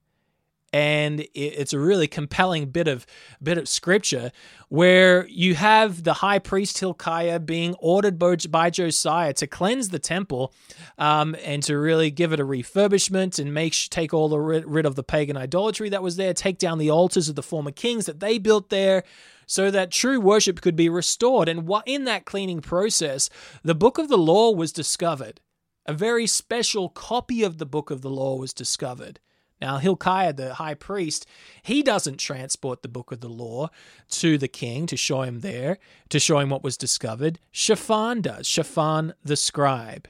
and 0.72 1.26
it's 1.34 1.74
a 1.74 1.80
really 1.80 2.08
compelling 2.08 2.68
bit 2.68 2.88
of 2.88 3.06
bit 3.42 3.58
of 3.58 3.68
scripture 3.68 4.32
where 4.68 5.28
you 5.28 5.56
have 5.56 6.04
the 6.04 6.14
high 6.14 6.40
priest 6.40 6.78
Hilkiah 6.78 7.40
being 7.40 7.74
ordered 7.80 8.20
by 8.20 8.70
Josiah 8.70 9.34
to 9.34 9.48
cleanse 9.48 9.90
the 9.90 10.00
temple 10.00 10.54
um, 10.98 11.36
and 11.44 11.64
to 11.64 11.78
really 11.78 12.12
give 12.12 12.34
it 12.34 12.40
a 12.40 12.46
refurbishment 12.46 13.40
and 13.40 13.54
make 13.54 13.74
take 13.90 14.14
all 14.14 14.30
the 14.30 14.40
rid 14.40 14.86
of 14.86 14.96
the 14.96 15.04
pagan 15.04 15.38
idolatry 15.38 15.90
that 15.90 16.04
was 16.04 16.18
there, 16.18 16.34
take 16.34 16.60
down 16.60 16.78
the 16.78 16.92
altars 16.92 17.30
of 17.30 17.36
the 17.36 17.44
former 17.44 17.72
kings 17.72 18.06
that 18.06 18.20
they 18.20 18.38
built 18.38 18.70
there. 18.70 19.04
So 19.48 19.72
that 19.72 19.90
true 19.90 20.20
worship 20.20 20.62
could 20.62 20.76
be 20.76 20.90
restored. 20.90 21.50
And 21.50 21.68
in 21.88 22.04
that 22.04 22.26
cleaning 22.26 22.62
process, 22.62 23.32
the 23.64 23.74
book 23.74 23.98
of 23.98 24.08
the 24.08 24.18
law 24.18 24.52
was 24.52 24.72
discovered. 24.72 25.42
A 25.88 25.94
very 25.94 26.28
special 26.28 26.88
copy 26.88 27.42
of 27.42 27.58
the 27.58 27.66
book 27.66 27.90
of 27.90 28.04
the 28.04 28.12
law 28.12 28.36
was 28.36 28.54
discovered. 28.54 29.20
Now, 29.62 29.78
Hilkiah, 29.78 30.34
the 30.34 30.54
high 30.56 30.74
priest, 30.74 31.26
he 31.64 31.84
doesn't 31.84 32.18
transport 32.18 32.82
the 32.82 32.88
book 32.88 33.12
of 33.12 33.20
the 33.20 33.30
law 33.30 33.70
to 34.12 34.38
the 34.38 34.48
king 34.48 34.86
to 34.88 34.96
show 34.96 35.24
him 35.24 35.42
there, 35.42 35.80
to 36.10 36.20
show 36.20 36.40
him 36.40 36.50
what 36.50 36.64
was 36.64 36.78
discovered. 36.78 37.40
Shaphan 37.52 38.22
does, 38.22 38.48
Shaphan 38.48 39.14
the 39.24 39.36
scribe. 39.36 40.08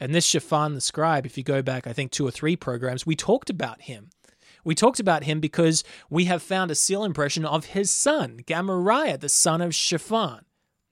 And 0.00 0.14
this 0.14 0.26
Shaphan 0.26 0.74
the 0.74 0.80
scribe, 0.80 1.26
if 1.26 1.36
you 1.38 1.44
go 1.44 1.62
back, 1.62 1.86
I 1.86 1.92
think, 1.92 2.10
two 2.10 2.26
or 2.26 2.30
three 2.30 2.56
programs, 2.56 3.06
we 3.06 3.14
talked 3.14 3.50
about 3.50 3.82
him. 3.82 4.10
We 4.64 4.74
talked 4.74 5.00
about 5.00 5.24
him 5.24 5.40
because 5.40 5.84
we 6.10 6.24
have 6.24 6.42
found 6.42 6.70
a 6.70 6.74
seal 6.74 7.04
impression 7.04 7.44
of 7.44 7.66
his 7.66 7.90
son, 7.90 8.40
Gamariah, 8.46 9.20
the 9.20 9.28
son 9.28 9.60
of 9.60 9.74
Shaphan. 9.74 10.40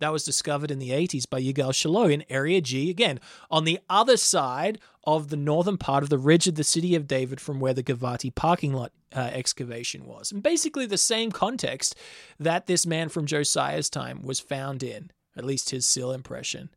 That 0.01 0.13
was 0.13 0.25
discovered 0.25 0.71
in 0.71 0.79
the 0.79 0.91
80s 0.91 1.29
by 1.29 1.43
Yigal 1.43 1.75
Shiloh 1.75 2.09
in 2.09 2.25
Area 2.31 2.61
G, 2.61 2.89
again, 2.89 3.19
on 3.51 3.65
the 3.65 3.81
other 3.91 4.17
side 4.17 4.79
of 5.09 5.31
the 5.31 5.37
northern 5.37 5.79
part 5.79 6.03
of 6.03 6.11
the 6.11 6.19
ridge 6.19 6.47
of 6.47 6.55
the 6.57 6.63
city 6.63 6.95
of 6.95 7.07
David 7.07 7.41
from 7.41 7.61
where 7.61 7.73
the 7.73 7.83
Givati 7.83 8.35
parking 8.35 8.75
lot 8.75 8.93
uh, 9.17 9.31
excavation 9.33 10.05
was. 10.05 10.31
And 10.31 10.43
basically 10.43 10.85
the 10.85 10.99
same 10.99 11.33
context 11.33 11.97
that 12.39 12.67
this 12.67 12.85
man 12.85 13.09
from 13.09 13.25
Josiah's 13.25 13.89
time 13.89 14.21
was 14.23 14.39
found 14.39 14.83
in, 14.83 15.11
at 15.35 15.47
least 15.47 15.71
his 15.71 15.87
seal 15.87 16.13
impression. 16.13 16.69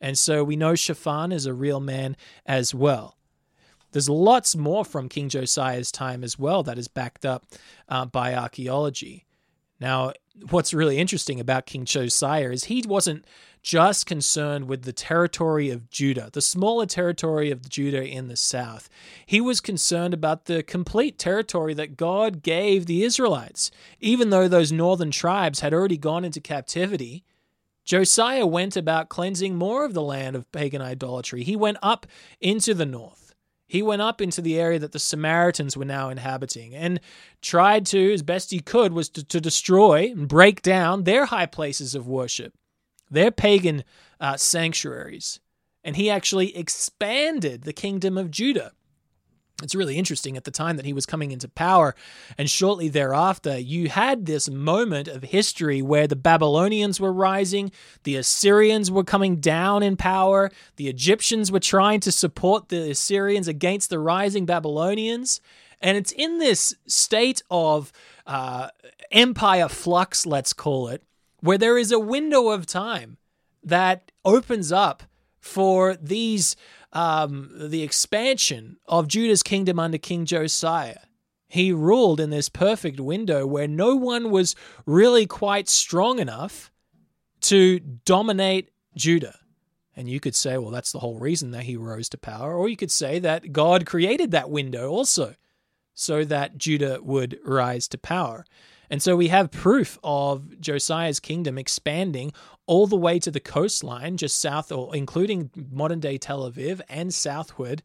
And 0.00 0.16
so 0.16 0.42
we 0.42 0.56
know 0.56 0.74
Shaphan 0.74 1.32
is 1.32 1.44
a 1.44 1.52
real 1.52 1.78
man 1.78 2.16
as 2.46 2.74
well. 2.74 3.18
There's 3.92 4.08
lots 4.08 4.56
more 4.56 4.82
from 4.82 5.10
King 5.10 5.28
Josiah's 5.28 5.92
time 5.92 6.24
as 6.24 6.38
well 6.38 6.62
that 6.62 6.78
is 6.78 6.88
backed 6.88 7.26
up 7.26 7.44
uh, 7.90 8.06
by 8.06 8.34
archaeology. 8.34 9.26
Now, 9.78 10.12
what's 10.48 10.72
really 10.72 10.96
interesting 10.96 11.40
about 11.40 11.66
King 11.66 11.84
Josiah 11.84 12.50
is 12.52 12.64
he 12.64 12.82
wasn't 12.86 13.26
just 13.66 14.06
concerned 14.06 14.68
with 14.68 14.82
the 14.82 14.92
territory 14.92 15.70
of 15.70 15.90
Judah, 15.90 16.30
the 16.32 16.40
smaller 16.40 16.86
territory 16.86 17.50
of 17.50 17.68
Judah 17.68 18.06
in 18.06 18.28
the 18.28 18.36
south. 18.36 18.88
He 19.26 19.40
was 19.40 19.60
concerned 19.60 20.14
about 20.14 20.44
the 20.44 20.62
complete 20.62 21.18
territory 21.18 21.74
that 21.74 21.96
God 21.96 22.44
gave 22.44 22.86
the 22.86 23.02
Israelites. 23.02 23.72
Even 23.98 24.30
though 24.30 24.46
those 24.46 24.70
northern 24.70 25.10
tribes 25.10 25.58
had 25.58 25.74
already 25.74 25.96
gone 25.96 26.24
into 26.24 26.40
captivity, 26.40 27.24
Josiah 27.84 28.46
went 28.46 28.76
about 28.76 29.08
cleansing 29.08 29.56
more 29.56 29.84
of 29.84 29.94
the 29.94 30.02
land 30.02 30.36
of 30.36 30.50
pagan 30.52 30.80
idolatry. 30.80 31.42
He 31.42 31.56
went 31.56 31.78
up 31.82 32.06
into 32.40 32.72
the 32.72 32.86
north. 32.86 33.34
He 33.66 33.82
went 33.82 34.00
up 34.00 34.20
into 34.20 34.40
the 34.40 34.60
area 34.60 34.78
that 34.78 34.92
the 34.92 35.00
Samaritans 35.00 35.76
were 35.76 35.84
now 35.84 36.08
inhabiting 36.08 36.72
and 36.72 37.00
tried 37.42 37.84
to, 37.86 38.12
as 38.12 38.22
best 38.22 38.52
he 38.52 38.60
could, 38.60 38.92
was 38.92 39.08
to, 39.08 39.24
to 39.24 39.40
destroy 39.40 40.12
and 40.12 40.28
break 40.28 40.62
down 40.62 41.02
their 41.02 41.26
high 41.26 41.46
places 41.46 41.96
of 41.96 42.06
worship, 42.06 42.54
their 43.10 43.30
pagan 43.30 43.84
uh, 44.20 44.36
sanctuaries. 44.36 45.40
And 45.84 45.96
he 45.96 46.10
actually 46.10 46.56
expanded 46.56 47.62
the 47.62 47.72
kingdom 47.72 48.18
of 48.18 48.30
Judah. 48.30 48.72
It's 49.62 49.74
really 49.74 49.96
interesting 49.96 50.36
at 50.36 50.44
the 50.44 50.50
time 50.50 50.76
that 50.76 50.84
he 50.84 50.92
was 50.92 51.06
coming 51.06 51.30
into 51.30 51.48
power, 51.48 51.94
and 52.36 52.50
shortly 52.50 52.90
thereafter, 52.90 53.56
you 53.56 53.88
had 53.88 54.26
this 54.26 54.50
moment 54.50 55.08
of 55.08 55.22
history 55.22 55.80
where 55.80 56.06
the 56.06 56.14
Babylonians 56.14 57.00
were 57.00 57.12
rising, 57.12 57.72
the 58.02 58.16
Assyrians 58.16 58.90
were 58.90 59.04
coming 59.04 59.36
down 59.36 59.82
in 59.82 59.96
power, 59.96 60.50
the 60.76 60.88
Egyptians 60.88 61.50
were 61.50 61.60
trying 61.60 62.00
to 62.00 62.12
support 62.12 62.68
the 62.68 62.90
Assyrians 62.90 63.48
against 63.48 63.88
the 63.88 63.98
rising 63.98 64.44
Babylonians. 64.44 65.40
And 65.80 65.96
it's 65.96 66.12
in 66.12 66.38
this 66.38 66.74
state 66.86 67.42
of 67.50 67.92
uh, 68.26 68.68
empire 69.10 69.68
flux, 69.68 70.26
let's 70.26 70.52
call 70.52 70.88
it, 70.88 71.02
where 71.40 71.58
there 71.58 71.78
is 71.78 71.92
a 71.92 71.98
window 71.98 72.48
of 72.48 72.66
time 72.66 73.16
that 73.62 74.10
opens 74.24 74.72
up 74.72 75.02
for 75.40 75.96
these 75.96 76.56
um, 76.92 77.50
the 77.54 77.82
expansion 77.82 78.78
of 78.86 79.08
Judah's 79.08 79.42
kingdom 79.42 79.78
under 79.78 79.98
King 79.98 80.24
Josiah. 80.24 81.00
He 81.48 81.70
ruled 81.70 82.20
in 82.20 82.30
this 82.30 82.48
perfect 82.48 82.98
window 82.98 83.46
where 83.46 83.68
no 83.68 83.94
one 83.94 84.30
was 84.30 84.56
really 84.86 85.26
quite 85.26 85.68
strong 85.68 86.18
enough 86.18 86.72
to 87.42 87.80
dominate 87.80 88.70
Judah. 88.96 89.38
And 89.94 90.08
you 90.08 90.20
could 90.20 90.34
say, 90.34 90.58
well, 90.58 90.70
that's 90.70 90.92
the 90.92 90.98
whole 90.98 91.18
reason 91.18 91.52
that 91.52 91.64
he 91.64 91.76
rose 91.76 92.08
to 92.10 92.18
power. 92.18 92.54
Or 92.54 92.68
you 92.68 92.76
could 92.76 92.90
say 92.90 93.18
that 93.20 93.52
God 93.52 93.86
created 93.86 94.30
that 94.30 94.50
window 94.50 94.90
also 94.90 95.34
so 95.94 96.24
that 96.24 96.58
Judah 96.58 96.98
would 97.02 97.38
rise 97.44 97.88
to 97.88 97.98
power. 97.98 98.44
And 98.90 99.02
so 99.02 99.16
we 99.16 99.28
have 99.28 99.50
proof 99.50 99.98
of 100.04 100.60
Josiah's 100.60 101.20
kingdom 101.20 101.58
expanding 101.58 102.32
all 102.66 102.86
the 102.86 102.96
way 102.96 103.18
to 103.20 103.30
the 103.30 103.40
coastline, 103.40 104.16
just 104.16 104.40
south, 104.40 104.70
or 104.72 104.94
including 104.94 105.50
modern 105.70 106.00
day 106.00 106.18
Tel 106.18 106.50
Aviv 106.50 106.80
and 106.88 107.12
southward. 107.12 107.82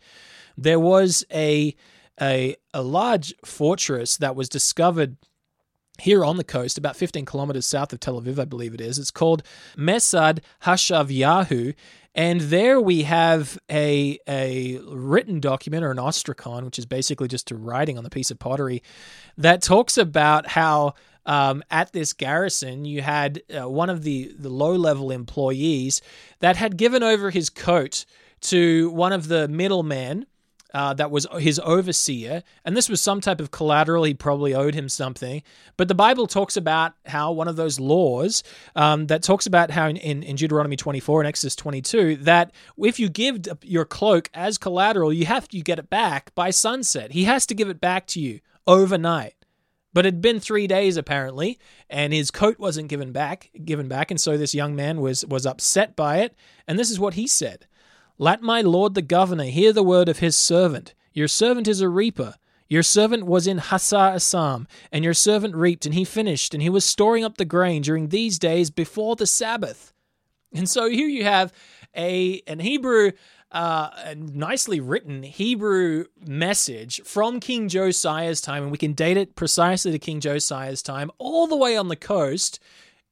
There 0.57 0.79
was 0.79 1.25
a, 1.31 1.75
a, 2.21 2.55
a 2.73 2.81
large 2.81 3.33
fortress 3.43 4.17
that 4.17 4.35
was 4.35 4.49
discovered 4.49 5.17
here 6.01 6.25
on 6.25 6.37
the 6.37 6.43
coast, 6.43 6.77
about 6.77 6.95
15 6.95 7.25
kilometers 7.25 7.65
south 7.65 7.93
of 7.93 7.99
Tel 7.99 8.19
Aviv, 8.21 8.39
I 8.39 8.45
believe 8.45 8.73
it 8.73 8.81
is. 8.81 8.99
It's 8.99 9.11
called 9.11 9.43
Mesad 9.77 10.39
Hashav 10.63 11.01
Hashavyahu. 11.07 11.75
And 12.13 12.41
there 12.41 12.79
we 12.81 13.03
have 13.03 13.57
a, 13.69 14.19
a 14.27 14.79
written 14.79 15.39
document 15.39 15.83
or 15.83 15.91
an 15.91 15.97
ostracon, 15.97 16.65
which 16.65 16.77
is 16.77 16.85
basically 16.85 17.27
just 17.27 17.51
a 17.51 17.55
writing 17.55 17.97
on 17.97 18.03
the 18.03 18.09
piece 18.09 18.31
of 18.31 18.39
pottery, 18.39 18.83
that 19.37 19.61
talks 19.61 19.97
about 19.97 20.47
how 20.47 20.95
um, 21.25 21.63
at 21.71 21.93
this 21.93 22.13
garrison, 22.13 22.83
you 22.83 23.01
had 23.01 23.41
uh, 23.49 23.69
one 23.69 23.89
of 23.89 24.03
the, 24.03 24.33
the 24.37 24.49
low 24.49 24.75
level 24.75 25.11
employees 25.11 26.01
that 26.39 26.57
had 26.57 26.77
given 26.77 27.03
over 27.03 27.29
his 27.29 27.49
coat 27.49 28.05
to 28.41 28.89
one 28.89 29.13
of 29.13 29.27
the 29.27 29.47
middlemen. 29.47 30.25
Uh, 30.73 30.93
that 30.93 31.11
was 31.11 31.27
his 31.39 31.59
overseer, 31.63 32.43
and 32.63 32.77
this 32.77 32.87
was 32.87 33.01
some 33.01 33.19
type 33.19 33.41
of 33.41 33.51
collateral. 33.51 34.03
He 34.03 34.13
probably 34.13 34.53
owed 34.53 34.73
him 34.73 34.87
something. 34.87 35.43
But 35.75 35.87
the 35.87 35.95
Bible 35.95 36.27
talks 36.27 36.55
about 36.55 36.93
how 37.05 37.31
one 37.31 37.47
of 37.47 37.57
those 37.57 37.79
laws 37.79 38.43
um, 38.75 39.07
that 39.07 39.23
talks 39.23 39.45
about 39.45 39.71
how 39.71 39.87
in, 39.87 39.97
in, 39.97 40.23
in, 40.23 40.35
Deuteronomy 40.35 40.77
24 40.77 41.21
and 41.21 41.27
Exodus 41.27 41.55
22 41.55 42.17
that 42.17 42.51
if 42.77 42.99
you 42.99 43.09
give 43.09 43.45
your 43.63 43.85
cloak 43.85 44.29
as 44.33 44.57
collateral, 44.57 45.11
you 45.11 45.25
have 45.25 45.47
to 45.49 45.59
get 45.59 45.79
it 45.79 45.89
back 45.89 46.33
by 46.35 46.49
sunset. 46.49 47.11
He 47.11 47.25
has 47.25 47.45
to 47.47 47.53
give 47.53 47.69
it 47.69 47.81
back 47.81 48.07
to 48.07 48.21
you 48.21 48.39
overnight. 48.65 49.35
But 49.93 50.05
it 50.05 50.13
had 50.13 50.21
been 50.21 50.39
three 50.39 50.67
days 50.67 50.95
apparently, 50.95 51.59
and 51.89 52.13
his 52.13 52.31
coat 52.31 52.57
wasn't 52.59 52.87
given 52.87 53.11
back, 53.11 53.49
given 53.65 53.89
back, 53.89 54.09
and 54.09 54.21
so 54.21 54.37
this 54.37 54.55
young 54.55 54.75
man 54.75 55.01
was 55.01 55.25
was 55.25 55.45
upset 55.45 55.95
by 55.95 56.19
it. 56.19 56.33
And 56.65 56.79
this 56.79 56.89
is 56.89 56.99
what 56.99 57.15
he 57.15 57.27
said: 57.27 57.67
"Let 58.21 58.43
my 58.43 58.61
lord 58.61 58.93
the 58.93 59.01
governor 59.01 59.45
hear 59.45 59.73
the 59.73 59.81
word 59.81 60.07
of 60.07 60.19
his 60.19 60.37
servant. 60.37 60.93
Your 61.11 61.27
servant 61.27 61.67
is 61.67 61.81
a 61.81 61.89
reaper. 61.89 62.35
Your 62.69 62.83
servant 62.83 63.25
was 63.25 63.47
in 63.47 63.57
Hassar 63.57 64.13
Assam, 64.13 64.67
and 64.91 65.03
your 65.03 65.15
servant 65.15 65.55
reaped, 65.55 65.87
and 65.87 65.95
he 65.95 66.05
finished, 66.05 66.53
and 66.53 66.61
he 66.61 66.69
was 66.69 66.85
storing 66.85 67.25
up 67.25 67.37
the 67.37 67.45
grain 67.45 67.81
during 67.81 68.09
these 68.09 68.37
days 68.37 68.69
before 68.69 69.15
the 69.15 69.25
Sabbath." 69.25 69.91
And 70.53 70.69
so 70.69 70.87
here 70.87 71.07
you 71.07 71.23
have 71.23 71.51
a 71.97 72.43
an 72.45 72.59
Hebrew 72.59 73.13
uh, 73.51 73.89
a 74.05 74.13
nicely 74.13 74.79
written 74.79 75.23
Hebrew 75.23 76.05
message 76.23 77.01
from 77.03 77.39
King 77.39 77.69
Josiah's 77.69 78.39
time, 78.39 78.61
and 78.61 78.71
we 78.71 78.77
can 78.77 78.93
date 78.93 79.17
it 79.17 79.35
precisely 79.35 79.91
to 79.91 79.99
King 79.99 80.19
Josiah's 80.19 80.83
time, 80.83 81.09
all 81.17 81.47
the 81.47 81.57
way 81.57 81.75
on 81.75 81.87
the 81.87 81.95
coast. 81.95 82.59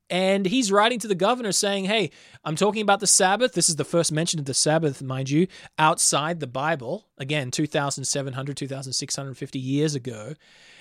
And 0.10 0.46
he's 0.46 0.72
writing 0.72 1.00
to 1.00 1.08
the 1.08 1.16
governor 1.16 1.52
saying, 1.52 1.86
Hey, 1.86 2.12
I'm 2.44 2.56
talking 2.56 2.82
about 2.82 3.00
the 3.00 3.08
Sabbath. 3.08 3.54
This 3.54 3.70
is 3.70 3.76
the 3.76 3.86
first 3.86 4.12
mention 4.12 4.40
of 4.40 4.46
the 4.46 4.54
Sabbath, 4.54 5.02
mind 5.02 5.30
you, 5.30 5.48
outside 5.78 6.40
the 6.40 6.48
Bible. 6.48 7.08
Again, 7.18 7.52
2,700, 7.52 8.58
2,650 8.58 9.60
years 9.60 9.96
ago. 9.96 10.34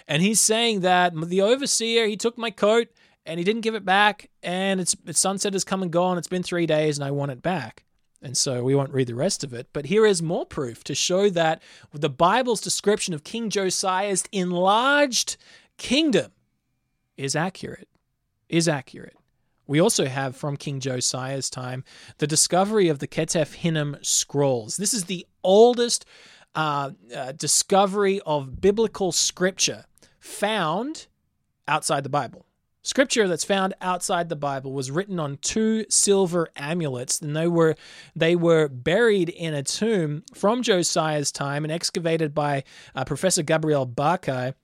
And 0.06 0.22
he's 0.22 0.40
saying 0.40 0.80
that 0.80 1.12
the 1.14 1.42
overseer, 1.42 2.06
he 2.06 2.16
took 2.16 2.38
my 2.38 2.50
coat 2.50 2.88
and 3.26 3.38
he 3.38 3.44
didn't 3.44 3.60
give 3.60 3.74
it 3.74 3.84
back. 3.84 4.30
And 4.42 4.80
it's, 4.80 4.96
it's 5.06 5.20
sunset 5.20 5.52
has 5.52 5.64
come 5.64 5.82
and 5.82 5.92
gone. 5.92 6.16
It's 6.16 6.28
been 6.28 6.42
three 6.42 6.66
days 6.66 6.96
and 6.96 7.04
I 7.04 7.10
want 7.10 7.30
it 7.30 7.42
back. 7.42 7.84
And 8.22 8.36
so 8.36 8.64
we 8.64 8.74
won't 8.74 8.92
read 8.92 9.06
the 9.06 9.14
rest 9.14 9.44
of 9.44 9.52
it. 9.52 9.68
But 9.72 9.86
here 9.86 10.04
is 10.04 10.22
more 10.22 10.46
proof 10.46 10.82
to 10.84 10.94
show 10.94 11.28
that 11.30 11.62
the 11.92 12.08
Bible's 12.08 12.60
description 12.60 13.14
of 13.14 13.22
King 13.22 13.50
Josiah's 13.50 14.24
enlarged 14.32 15.36
kingdom 15.76 16.32
is 17.16 17.36
accurate. 17.36 17.88
Is 18.48 18.66
accurate. 18.66 19.17
We 19.68 19.80
also 19.80 20.06
have 20.06 20.34
from 20.34 20.56
King 20.56 20.80
Josiah's 20.80 21.50
time 21.50 21.84
the 22.16 22.26
discovery 22.26 22.88
of 22.88 22.98
the 22.98 23.06
Ketef 23.06 23.54
Hinnom 23.54 23.98
scrolls. 24.02 24.78
This 24.78 24.94
is 24.94 25.04
the 25.04 25.26
oldest 25.44 26.06
uh, 26.54 26.90
uh, 27.14 27.32
discovery 27.32 28.20
of 28.26 28.60
biblical 28.60 29.12
scripture 29.12 29.84
found 30.18 31.06
outside 31.68 32.02
the 32.02 32.08
Bible. 32.08 32.46
Scripture 32.82 33.28
that's 33.28 33.44
found 33.44 33.74
outside 33.82 34.30
the 34.30 34.36
Bible 34.36 34.72
was 34.72 34.90
written 34.90 35.20
on 35.20 35.36
two 35.42 35.84
silver 35.90 36.48
amulets, 36.56 37.20
and 37.20 37.36
they 37.36 37.46
were 37.46 37.76
they 38.16 38.34
were 38.34 38.68
buried 38.68 39.28
in 39.28 39.52
a 39.52 39.62
tomb 39.62 40.22
from 40.32 40.62
Josiah's 40.62 41.30
time 41.30 41.64
and 41.64 41.72
excavated 41.72 42.34
by 42.34 42.64
uh, 42.94 43.04
Professor 43.04 43.42
Gabriel 43.42 43.86
Barkay. 43.86 44.54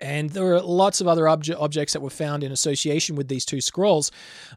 And 0.00 0.30
there 0.30 0.44
were 0.44 0.60
lots 0.60 1.00
of 1.00 1.08
other 1.08 1.24
obje- 1.24 1.56
objects 1.58 1.92
that 1.92 2.02
were 2.02 2.10
found 2.10 2.44
in 2.44 2.52
association 2.52 3.16
with 3.16 3.28
these 3.28 3.44
two 3.44 3.60
scrolls, 3.60 4.10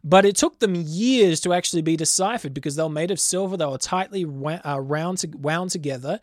but 0.04 0.26
it 0.26 0.36
took 0.36 0.60
them 0.60 0.76
years 0.76 1.40
to 1.42 1.54
actually 1.54 1.82
be 1.82 1.96
deciphered 1.96 2.54
because 2.54 2.76
they 2.76 2.84
were 2.84 2.90
made 2.90 3.12
of 3.12 3.20
silver. 3.20 3.58
They 3.58 3.66
were 3.66 3.78
tightly 3.78 4.26
uh, 4.26 4.80
round 4.80 5.20
to- 5.20 5.38
wound 5.38 5.72
together, 5.72 6.20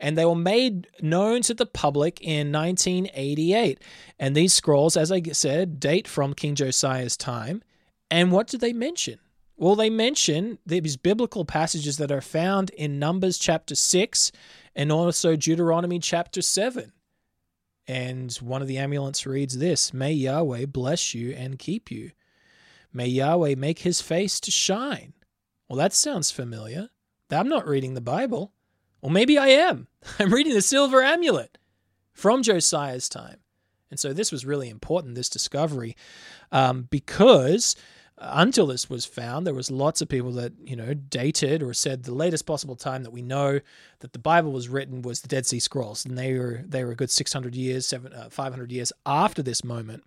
and 0.00 0.16
they 0.16 0.24
were 0.24 0.34
made 0.34 0.88
known 1.00 1.42
to 1.42 1.54
the 1.54 1.66
public 1.66 2.20
in 2.20 2.52
1988. 2.52 3.80
And 4.18 4.34
these 4.34 4.52
scrolls, 4.54 4.96
as 4.96 5.12
I 5.12 5.22
said, 5.22 5.80
date 5.80 6.08
from 6.08 6.34
King 6.34 6.54
Josiah's 6.54 7.16
time. 7.16 7.62
And 8.10 8.30
what 8.30 8.46
do 8.46 8.58
they 8.58 8.72
mention? 8.72 9.18
Well, 9.56 9.76
they 9.76 9.90
mention 9.90 10.58
these 10.66 10.96
biblical 10.96 11.44
passages 11.44 11.96
that 11.98 12.10
are 12.10 12.20
found 12.20 12.70
in 12.70 12.98
Numbers 12.98 13.38
chapter 13.38 13.74
6 13.74 14.32
and 14.74 14.90
also 14.90 15.36
Deuteronomy 15.36 15.98
chapter 15.98 16.42
7. 16.42 16.92
And 17.86 18.32
one 18.36 18.62
of 18.62 18.68
the 18.68 18.78
amulets 18.78 19.26
reads 19.26 19.58
this 19.58 19.92
May 19.92 20.12
Yahweh 20.12 20.66
bless 20.66 21.14
you 21.14 21.32
and 21.32 21.58
keep 21.58 21.90
you. 21.90 22.12
May 22.92 23.08
Yahweh 23.08 23.54
make 23.56 23.80
his 23.80 24.00
face 24.00 24.38
to 24.40 24.50
shine. 24.50 25.14
Well, 25.68 25.78
that 25.78 25.92
sounds 25.92 26.30
familiar. 26.30 26.90
I'm 27.30 27.48
not 27.48 27.66
reading 27.66 27.94
the 27.94 28.00
Bible. 28.00 28.52
Well, 29.00 29.10
maybe 29.10 29.38
I 29.38 29.48
am. 29.48 29.88
I'm 30.18 30.32
reading 30.32 30.54
the 30.54 30.62
silver 30.62 31.02
amulet 31.02 31.58
from 32.12 32.42
Josiah's 32.42 33.08
time. 33.08 33.38
And 33.90 33.98
so 33.98 34.12
this 34.12 34.32
was 34.32 34.46
really 34.46 34.68
important, 34.68 35.14
this 35.14 35.28
discovery, 35.28 35.96
um, 36.50 36.88
because 36.90 37.76
until 38.22 38.66
this 38.66 38.88
was 38.88 39.04
found, 39.04 39.46
there 39.46 39.54
was 39.54 39.70
lots 39.70 40.00
of 40.00 40.08
people 40.08 40.32
that 40.32 40.52
you 40.64 40.76
know 40.76 40.94
dated 40.94 41.62
or 41.62 41.74
said 41.74 42.04
the 42.04 42.14
latest 42.14 42.46
possible 42.46 42.76
time 42.76 43.02
that 43.02 43.10
we 43.10 43.22
know 43.22 43.60
that 44.00 44.12
the 44.12 44.18
Bible 44.18 44.52
was 44.52 44.68
written 44.68 45.02
was 45.02 45.20
the 45.20 45.28
Dead 45.28 45.44
Sea 45.46 45.58
Scrolls, 45.58 46.06
and 46.06 46.16
they 46.16 46.38
were 46.38 46.62
they 46.66 46.84
were 46.84 46.92
a 46.92 46.96
good 46.96 47.10
600 47.10 47.54
years, 47.54 47.86
seven, 47.86 48.12
uh, 48.12 48.28
500 48.30 48.70
years 48.70 48.92
after 49.04 49.42
this 49.42 49.64
moment, 49.64 50.04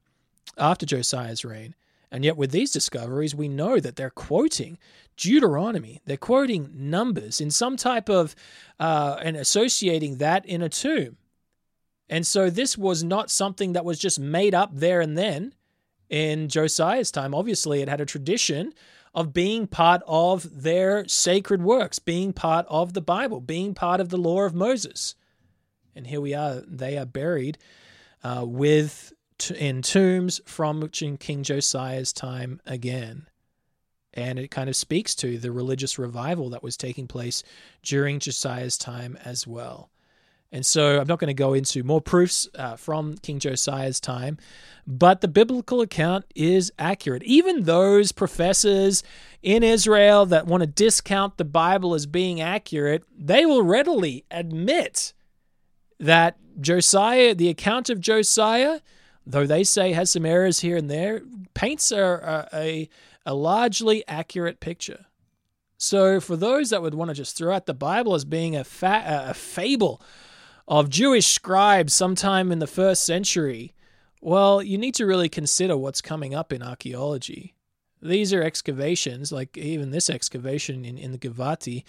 after 0.57 0.85
Josiah's 0.85 1.43
reign. 1.43 1.75
And 2.11 2.23
yet, 2.23 2.37
with 2.37 2.51
these 2.51 2.71
discoveries, 2.71 3.35
we 3.35 3.49
know 3.49 3.79
that 3.79 3.97
they're 3.97 4.09
quoting 4.09 4.77
Deuteronomy. 5.17 6.01
They're 6.05 6.15
quoting 6.15 6.69
numbers 6.73 7.41
in 7.41 7.51
some 7.51 7.75
type 7.75 8.09
of, 8.09 8.35
uh, 8.79 9.17
and 9.21 9.35
associating 9.35 10.17
that 10.17 10.45
in 10.45 10.61
a 10.61 10.69
tomb. 10.69 11.17
And 12.07 12.25
so, 12.25 12.49
this 12.49 12.77
was 12.77 13.03
not 13.03 13.29
something 13.29 13.73
that 13.73 13.83
was 13.83 13.99
just 13.99 14.19
made 14.19 14.55
up 14.55 14.69
there 14.73 15.01
and 15.01 15.17
then 15.17 15.53
in 16.15 16.47
Josiah's 16.47 17.11
time. 17.11 17.35
Obviously, 17.35 17.81
it 17.81 17.89
had 17.89 17.99
a 17.99 18.05
tradition 18.05 18.73
of 19.13 19.33
being 19.33 19.67
part 19.67 20.01
of 20.07 20.63
their 20.63 21.05
sacred 21.09 21.61
works, 21.61 21.99
being 21.99 22.31
part 22.31 22.65
of 22.69 22.93
the 22.93 23.01
Bible, 23.01 23.41
being 23.41 23.73
part 23.73 23.99
of 23.99 24.07
the 24.07 24.17
law 24.17 24.43
of 24.43 24.55
Moses. 24.55 25.15
And 25.93 26.07
here 26.07 26.21
we 26.21 26.33
are, 26.33 26.63
they 26.65 26.97
are 26.97 27.05
buried 27.05 27.57
uh, 28.23 28.45
with 28.47 29.11
in 29.57 29.81
tombs 29.81 30.39
from 30.45 30.87
King 30.87 31.43
Josiah's 31.43 32.13
time 32.13 32.61
again. 32.65 33.27
And 34.13 34.39
it 34.39 34.49
kind 34.49 34.69
of 34.69 34.77
speaks 34.77 35.15
to 35.15 35.37
the 35.37 35.51
religious 35.51 35.99
revival 35.99 36.49
that 36.51 36.63
was 36.63 36.77
taking 36.77 37.07
place 37.07 37.43
during 37.83 38.19
Josiah's 38.19 38.77
time 38.77 39.17
as 39.25 39.45
well. 39.45 39.89
And 40.55 40.65
so 40.65 41.01
I'm 41.01 41.07
not 41.07 41.19
going 41.19 41.27
to 41.27 41.33
go 41.33 41.53
into 41.53 41.83
more 41.83 41.99
proofs 41.99 42.47
uh, 42.55 42.77
from 42.77 43.17
King 43.17 43.39
Josiah's 43.39 43.99
time, 43.99 44.37
but 44.87 45.19
the 45.19 45.27
biblical 45.27 45.81
account 45.81 46.23
is 46.33 46.71
accurate. 46.79 47.23
Even 47.23 47.63
those 47.63 48.13
professors 48.13 49.03
in 49.43 49.63
Israel 49.63 50.25
that 50.27 50.47
want 50.47 50.61
to 50.61 50.67
discount 50.67 51.35
the 51.35 51.43
Bible 51.43 51.93
as 51.93 52.05
being 52.05 52.39
accurate, 52.39 53.03
they 53.13 53.45
will 53.45 53.63
readily 53.63 54.23
admit 54.31 55.11
that 55.99 56.37
Josiah, 56.61 57.35
the 57.35 57.49
account 57.49 57.89
of 57.89 57.99
Josiah, 57.99 58.79
though 59.27 59.45
they 59.45 59.65
say 59.65 59.91
has 59.91 60.09
some 60.09 60.25
errors 60.25 60.61
here 60.61 60.77
and 60.77 60.89
there, 60.89 61.21
paints 61.53 61.91
a, 61.91 62.47
a, 62.53 62.87
a 63.25 63.33
largely 63.33 64.07
accurate 64.07 64.61
picture. 64.61 65.05
So, 65.77 66.21
for 66.21 66.37
those 66.37 66.69
that 66.69 66.81
would 66.81 66.93
want 66.93 67.09
to 67.09 67.13
just 67.13 67.37
throw 67.37 67.53
out 67.53 67.65
the 67.65 67.73
Bible 67.73 68.13
as 68.13 68.23
being 68.23 68.55
a, 68.55 68.63
fa- 68.63 69.25
a 69.27 69.33
fable 69.33 70.01
of 70.67 70.89
Jewish 70.89 71.27
scribes 71.27 71.93
sometime 71.93 72.51
in 72.51 72.59
the 72.59 72.67
first 72.67 73.03
century, 73.03 73.73
well, 74.21 74.61
you 74.63 74.77
need 74.77 74.95
to 74.95 75.05
really 75.05 75.29
consider 75.29 75.77
what's 75.77 76.01
coming 76.01 76.33
up 76.33 76.51
in 76.51 76.63
archaeology. 76.63 77.53
These 78.01 78.33
are 78.33 78.41
excavations, 78.41 79.31
like 79.31 79.57
even 79.57 79.91
this 79.91 80.09
excavation 80.09 80.85
in, 80.85 80.97
in 80.97 81.11
the 81.11 81.17
Givati. 81.17 81.83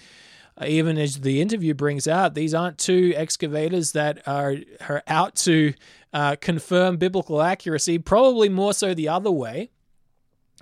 Uh, 0.59 0.65
even 0.67 0.97
as 0.99 1.21
the 1.21 1.41
interview 1.41 1.75
brings 1.75 2.09
out, 2.09 2.35
these 2.35 2.55
aren't 2.55 2.79
two 2.79 3.13
excavators 3.17 3.93
that 3.93 4.27
are, 4.27 4.57
are 4.89 5.03
out 5.07 5.35
to 5.37 5.75
uh, 6.13 6.37
confirm 6.41 6.97
biblical 6.97 7.43
accuracy, 7.43 7.99
probably 7.99 8.49
more 8.49 8.73
so 8.73 8.95
the 8.95 9.09
other 9.09 9.31
way. 9.31 9.71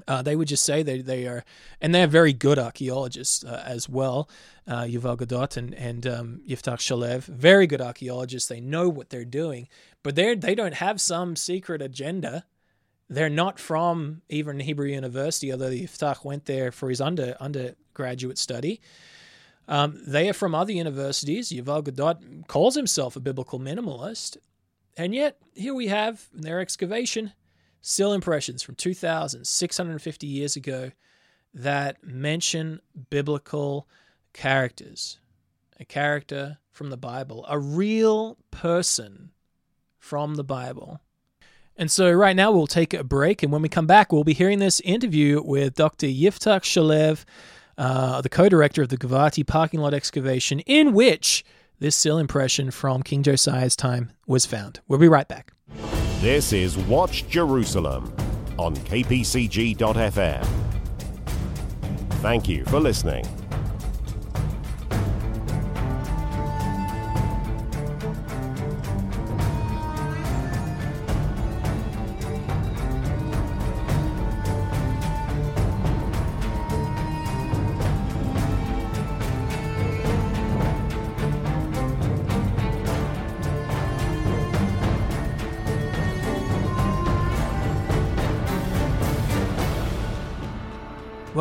Uh, 0.09 0.23
they 0.23 0.35
would 0.35 0.49
just 0.49 0.65
say 0.65 0.83
they, 0.83 1.01
they 1.01 1.27
are, 1.27 1.45
and 1.81 1.95
they're 1.95 2.07
very 2.07 2.33
good 2.33 2.59
archaeologists 2.59 3.45
uh, 3.45 3.63
as 3.65 3.89
well. 3.89 4.29
Uh, 4.67 4.83
Yuval 4.83 5.17
Gadot 5.17 5.57
and, 5.57 5.75
and 5.75 6.07
um, 6.07 6.41
Yiftah 6.49 6.79
Shalev, 6.79 7.25
very 7.25 7.67
good 7.67 7.81
archaeologists. 7.81 8.49
They 8.49 8.61
know 8.61 8.89
what 8.89 9.11
they're 9.11 9.25
doing, 9.25 9.69
but 10.03 10.17
they 10.17 10.35
they 10.35 10.55
don't 10.55 10.75
have 10.75 11.01
some 11.01 11.37
secret 11.37 11.81
agenda. 11.81 12.45
They're 13.09 13.29
not 13.29 13.61
from 13.61 14.23
even 14.29 14.61
Hebrew 14.61 14.89
University, 14.89 15.53
although 15.53 15.71
Yiftah 15.71 16.25
went 16.25 16.47
there 16.47 16.73
for 16.73 16.89
his 16.89 17.01
under 17.01 17.37
undergraduate 17.39 18.39
study. 18.39 18.81
Um, 19.69 20.01
they 20.07 20.29
are 20.29 20.35
from 20.35 20.55
other 20.55 20.73
universities. 20.73 21.51
Yuval 21.51 21.85
Gadot 21.85 22.49
calls 22.49 22.75
himself 22.75 23.15
a 23.15 23.21
biblical 23.21 23.61
minimalist, 23.61 24.39
and 24.97 25.15
yet 25.15 25.39
here 25.55 25.75
we 25.75 25.87
have 25.87 26.27
their 26.33 26.61
excavation 26.61 27.33
still 27.87 28.15
impressions 28.15 28.63
from 28.63 28.75
2,650 28.75 30.27
years 30.27 30.57
ago 30.57 30.91
that 31.53 32.03
mention 32.03 32.81
biblical 33.11 33.87
characters. 34.33 35.21
A 35.79 35.85
character 35.85 36.59
from 36.71 36.89
the 36.91 36.97
Bible, 36.97 37.45
a 37.49 37.59
real 37.59 38.39
person 38.51 39.33
from 39.99 40.37
the 40.37 40.45
Bible. 40.45 41.01
And 41.77 41.91
so, 41.91 42.11
right 42.13 42.37
now, 42.37 42.53
we'll 42.53 42.69
take 42.69 42.95
a 42.95 43.05
break. 43.05 43.43
And 43.43 43.53
when 43.53 43.61
we 43.61 43.69
come 43.69 43.87
back, 43.87 44.13
we'll 44.13 44.25
be 44.25 44.33
hearing 44.33 44.61
this 44.61 44.81
interview 44.81 45.43
with 45.43 45.75
Dr. 45.75 46.07
Yiftah 46.07 46.61
Shalev, 46.61 47.25
uh, 47.77 48.21
the 48.21 48.29
co 48.29 48.49
director 48.49 48.83
of 48.83 48.89
the 48.89 48.97
Givati 48.97 49.45
parking 49.45 49.81
lot 49.81 49.93
excavation, 49.93 50.61
in 50.61 50.95
which 50.95 51.45
this 51.81 51.97
seal 51.97 52.19
impression 52.19 52.71
from 52.71 53.03
King 53.03 53.25
Josiah's 53.25 53.75
time 53.75 54.13
was 54.27 54.47
found. 54.47 54.81
We'll 54.87 55.01
be 55.01 55.09
right 55.09 55.27
back. 55.27 55.54
This 56.25 56.55
is 56.55 56.79
Watch 56.79 57.29
Jerusalem 57.29 58.11
on 58.59 58.75
kpcg.fm. 58.75 60.47
Thank 62.23 62.49
you 62.49 62.65
for 62.65 62.81
listening. 62.81 63.27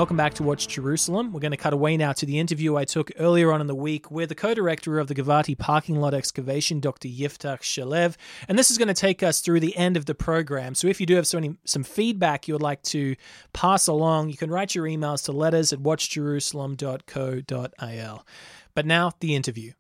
Welcome 0.03 0.17
back 0.17 0.33
to 0.33 0.43
Watch 0.43 0.67
Jerusalem. 0.67 1.31
We're 1.31 1.39
going 1.39 1.51
to 1.51 1.57
cut 1.57 1.71
away 1.71 1.95
now 1.95 2.11
to 2.11 2.25
the 2.25 2.37
interview 2.37 2.75
I 2.75 2.83
took 2.83 3.09
earlier 3.17 3.53
on 3.53 3.61
in 3.61 3.67
the 3.67 3.73
week 3.73 4.11
with 4.11 4.27
the 4.27 4.35
co 4.35 4.53
director 4.53 4.99
of 4.99 5.07
the 5.07 5.15
Givati 5.15 5.57
parking 5.57 5.95
lot 5.95 6.13
excavation, 6.13 6.81
Dr. 6.81 7.07
Yiftah 7.07 7.61
Shalev. 7.61 8.17
And 8.49 8.59
this 8.59 8.69
is 8.69 8.77
going 8.77 8.89
to 8.89 8.93
take 8.93 9.23
us 9.23 9.39
through 9.39 9.61
the 9.61 9.77
end 9.77 9.95
of 9.95 10.05
the 10.05 10.13
program. 10.13 10.75
So 10.75 10.89
if 10.89 10.99
you 10.99 11.05
do 11.05 11.15
have 11.15 11.25
some, 11.25 11.57
some 11.63 11.85
feedback 11.85 12.49
you 12.49 12.53
would 12.53 12.61
like 12.61 12.83
to 12.83 13.15
pass 13.53 13.87
along, 13.87 14.27
you 14.27 14.35
can 14.35 14.51
write 14.51 14.75
your 14.75 14.87
emails 14.87 15.23
to 15.23 15.31
letters 15.31 15.71
at 15.71 15.79
watchjerusalem.co.il. 15.79 18.25
But 18.75 18.85
now, 18.85 19.11
the 19.21 19.35
interview. 19.35 19.71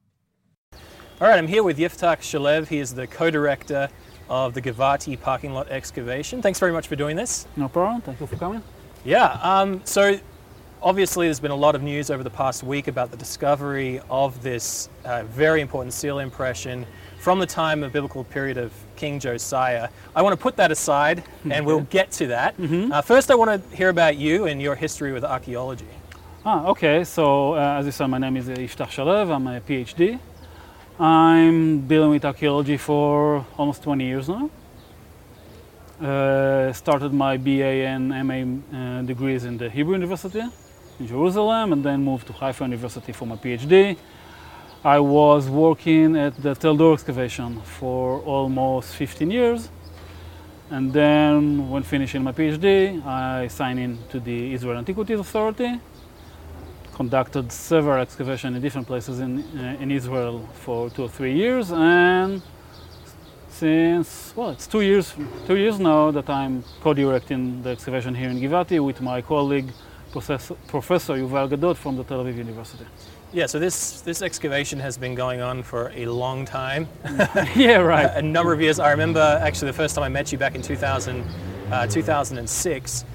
All 1.19 1.27
right, 1.27 1.37
I'm 1.37 1.49
here 1.49 1.63
with 1.63 1.77
Yiftah 1.77 2.19
Shalev. 2.19 2.69
He 2.69 2.79
is 2.79 2.93
the 2.93 3.07
co 3.07 3.29
director 3.29 3.89
of 4.29 4.53
the 4.53 4.61
Givati 4.61 5.19
parking 5.19 5.53
lot 5.53 5.67
excavation. 5.67 6.41
Thanks 6.41 6.59
very 6.59 6.71
much 6.71 6.87
for 6.87 6.95
doing 6.95 7.17
this. 7.17 7.45
No 7.57 7.67
problem. 7.67 7.99
Thank 7.99 8.21
you 8.21 8.27
for 8.27 8.37
coming. 8.37 8.63
Yeah. 9.05 9.37
Um, 9.41 9.81
so 9.83 10.19
obviously, 10.81 11.27
there's 11.27 11.39
been 11.39 11.51
a 11.51 11.55
lot 11.55 11.75
of 11.75 11.83
news 11.83 12.09
over 12.09 12.23
the 12.23 12.29
past 12.29 12.63
week 12.63 12.87
about 12.87 13.11
the 13.11 13.17
discovery 13.17 13.99
of 14.09 14.41
this 14.41 14.89
uh, 15.05 15.23
very 15.23 15.61
important 15.61 15.93
seal 15.93 16.19
impression 16.19 16.85
from 17.19 17.39
the 17.39 17.45
time 17.45 17.83
of 17.83 17.93
biblical 17.93 18.23
period 18.25 18.57
of 18.57 18.73
King 18.95 19.19
Josiah. 19.19 19.89
I 20.15 20.21
want 20.21 20.33
to 20.33 20.41
put 20.41 20.57
that 20.57 20.71
aside, 20.71 21.23
and 21.49 21.65
we'll 21.65 21.81
get 21.81 22.11
to 22.13 22.27
that. 22.27 22.57
Mm-hmm. 22.57 22.91
Uh, 22.91 23.01
first, 23.01 23.31
I 23.31 23.35
want 23.35 23.69
to 23.69 23.75
hear 23.75 23.89
about 23.89 24.17
you 24.17 24.45
and 24.45 24.61
your 24.61 24.75
history 24.75 25.13
with 25.13 25.23
archaeology. 25.23 25.87
Ah, 26.45 26.65
okay. 26.67 27.05
So, 27.05 27.53
uh, 27.55 27.77
as 27.79 27.85
you 27.85 27.93
said, 27.93 28.07
my 28.07 28.17
name 28.17 28.35
is 28.35 28.47
Yiftah 28.47 28.87
Shalev. 28.87 29.33
I'm 29.33 29.47
a 29.47 29.61
PhD. 29.61 30.19
I'm 30.99 31.87
dealing 31.87 32.09
with 32.09 32.25
archaeology 32.25 32.77
for 32.77 33.45
almost 33.57 33.83
20 33.83 34.05
years 34.05 34.27
now. 34.27 34.49
Uh, 36.03 36.73
started 36.73 37.13
my 37.13 37.37
BA 37.37 37.87
and 37.87 38.09
MA 38.09 38.77
uh, 38.77 39.01
degrees 39.03 39.45
in 39.45 39.57
the 39.57 39.69
Hebrew 39.69 39.93
University 39.93 40.43
in 40.99 41.07
Jerusalem 41.07 41.71
and 41.71 41.81
then 41.81 42.03
moved 42.03 42.27
to 42.27 42.33
Haifa 42.33 42.65
University 42.65 43.13
for 43.13 43.25
my 43.25 43.37
PhD. 43.37 43.95
I 44.83 44.99
was 44.99 45.47
working 45.47 46.17
at 46.17 46.35
the 46.35 46.55
Tel 46.55 46.75
Dor 46.75 46.91
excavation 46.95 47.61
for 47.61 48.19
almost 48.23 48.93
15 48.95 49.31
years. 49.31 49.69
And 50.69 50.91
then 50.91 51.69
when 51.69 51.83
finishing 51.83 52.21
my 52.21 52.33
PhD, 52.33 53.01
I 53.05 53.47
signed 53.47 53.79
in 53.79 53.97
to 54.09 54.19
the 54.19 54.53
Israel 54.53 54.79
Antiquities 54.79 55.21
Authority, 55.21 55.79
conducted 56.93 57.49
several 57.49 58.01
excavations 58.01 58.57
in 58.57 58.61
different 58.61 58.87
places 58.87 59.21
in, 59.21 59.39
uh, 59.57 59.77
in 59.79 59.89
Israel 59.89 60.49
for 60.53 60.89
two 60.89 61.03
or 61.03 61.09
three 61.09 61.33
years, 61.33 61.71
and 61.71 62.41
since 63.63 64.33
well, 64.35 64.49
it's 64.49 64.67
two 64.67 64.81
years. 64.81 65.13
Two 65.47 65.55
years 65.55 65.79
now 65.79 66.11
that 66.11 66.29
I'm 66.29 66.63
co-directing 66.81 67.63
the 67.63 67.69
excavation 67.69 68.13
here 68.13 68.29
in 68.29 68.37
Givati 68.41 68.77
with 68.83 68.99
my 68.99 69.21
colleague, 69.21 69.69
Professor, 70.11 70.55
Professor 70.67 71.13
Yuval 71.13 71.47
Gadot 71.49 71.77
from 71.77 71.95
the 71.95 72.03
Tel 72.03 72.21
Aviv 72.21 72.35
University. 72.35 72.85
Yeah, 73.31 73.45
so 73.45 73.59
this 73.59 74.01
this 74.01 74.21
excavation 74.21 74.79
has 74.79 74.97
been 74.97 75.15
going 75.15 75.39
on 75.39 75.63
for 75.63 75.93
a 75.95 76.05
long 76.07 76.43
time, 76.43 76.89
yeah, 77.55 77.77
right. 77.77 78.09
a 78.17 78.21
number 78.21 78.51
of 78.51 78.59
years. 78.59 78.79
I 78.79 78.91
remember 78.91 79.25
actually 79.41 79.71
the 79.71 79.77
first 79.81 79.95
time 79.95 80.03
I 80.03 80.09
met 80.09 80.33
you 80.33 80.37
back 80.37 80.55
in 80.55 80.61
2000, 80.61 81.23
uh, 81.71 81.87
2006. 81.87 83.05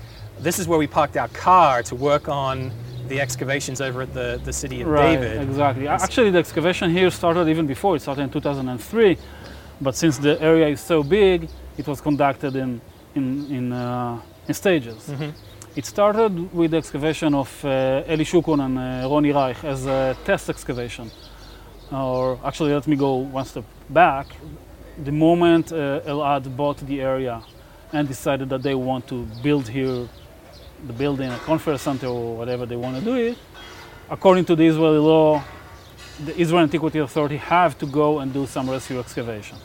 This 0.41 0.59
is 0.59 0.67
where 0.67 0.79
we 0.79 0.87
parked 0.87 1.17
our 1.19 1.29
car 1.29 1.83
to 1.83 1.95
work 1.95 2.27
on 2.29 2.73
the 3.09 3.21
excavations 3.21 3.81
over 3.81 4.03
at 4.03 4.15
the, 4.15 4.41
the 4.45 4.53
city 4.53 4.83
of 4.83 4.89
right, 4.89 5.21
David. 5.21 5.43
exactly. 5.43 5.89
Actually, 5.89 6.31
the 6.31 6.39
excavation 6.39 6.91
here 6.91 7.11
started 7.11 7.49
even 7.49 7.67
before. 7.67 7.97
It 7.97 8.03
started 8.03 8.23
in 8.23 8.31
2003, 8.31 9.19
but 9.81 9.95
since 9.95 10.19
the 10.19 10.41
area 10.41 10.69
is 10.69 10.81
so 10.81 11.03
big, 11.03 11.49
it 11.77 11.87
was 11.87 12.01
conducted 12.01 12.57
in 12.57 12.81
in 13.15 13.47
in, 13.51 13.73
uh, 13.73 14.21
in 14.49 14.55
stages. 14.55 15.11
It 15.77 15.87
started 15.87 16.53
with 16.53 16.73
the 16.73 16.79
excavation 16.79 17.35
of 17.35 17.65
uh, 17.65 18.03
Eli 18.09 18.25
Shukron 18.25 18.61
and 18.65 18.79
uh, 18.79 19.09
Roni 19.09 19.33
Reich 19.33 19.63
as 19.65 19.87
a 19.87 20.17
test 20.25 20.51
excavation. 20.51 21.11
Or 21.93 22.39
actually, 22.45 22.73
let 22.75 22.87
me 22.87 22.97
go 22.97 23.15
one 23.17 23.45
step 23.45 23.65
back. 23.89 24.27
The 25.05 25.13
moment 25.13 25.73
uh, 25.73 26.01
Elad 26.05 26.57
bought 26.57 26.79
the 26.79 27.01
area 27.01 27.43
and 27.93 28.09
decided 28.09 28.49
that 28.49 28.63
they 28.63 28.75
want 28.75 29.07
to 29.09 29.27
build 29.43 29.69
here 29.69 30.09
the 30.87 30.93
building, 30.93 31.31
a 31.31 31.39
conference 31.39 31.83
center, 31.83 32.09
or 32.09 32.37
whatever 32.37 32.67
they 32.67 32.77
want 32.77 32.99
to 32.99 33.05
do 33.05 33.15
it, 33.15 33.39
according 34.11 34.45
to 34.47 34.57
the 34.57 34.67
Israeli 34.67 34.99
law, 34.99 35.43
the 36.25 36.37
Israel 36.37 36.63
Antiquity 36.63 36.99
Authority 36.99 37.37
have 37.37 37.79
to 37.79 37.87
go 37.87 38.19
and 38.19 38.33
do 38.33 38.47
some 38.47 38.69
rescue 38.69 38.99
excavation. 38.99 39.57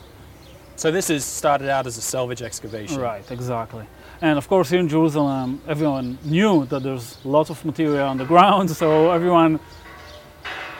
So 0.83 0.91
this 0.91 1.09
is 1.09 1.23
started 1.23 1.69
out 1.69 1.87
as 1.87 1.97
a 1.97 2.01
salvage 2.01 2.41
excavation. 2.41 2.99
Right, 2.99 3.23
exactly. 3.31 3.85
And 4.19 4.37
of 4.37 4.49
course, 4.49 4.69
here 4.69 4.81
in 4.81 4.89
Jerusalem, 4.89 5.61
everyone 5.65 6.17
knew 6.25 6.65
that 6.65 6.83
there's 6.83 7.23
lots 7.23 7.49
of 7.49 7.63
material 7.63 8.05
on 8.05 8.17
the 8.17 8.25
ground, 8.25 8.69
so 8.81 9.09
everyone 9.09 9.61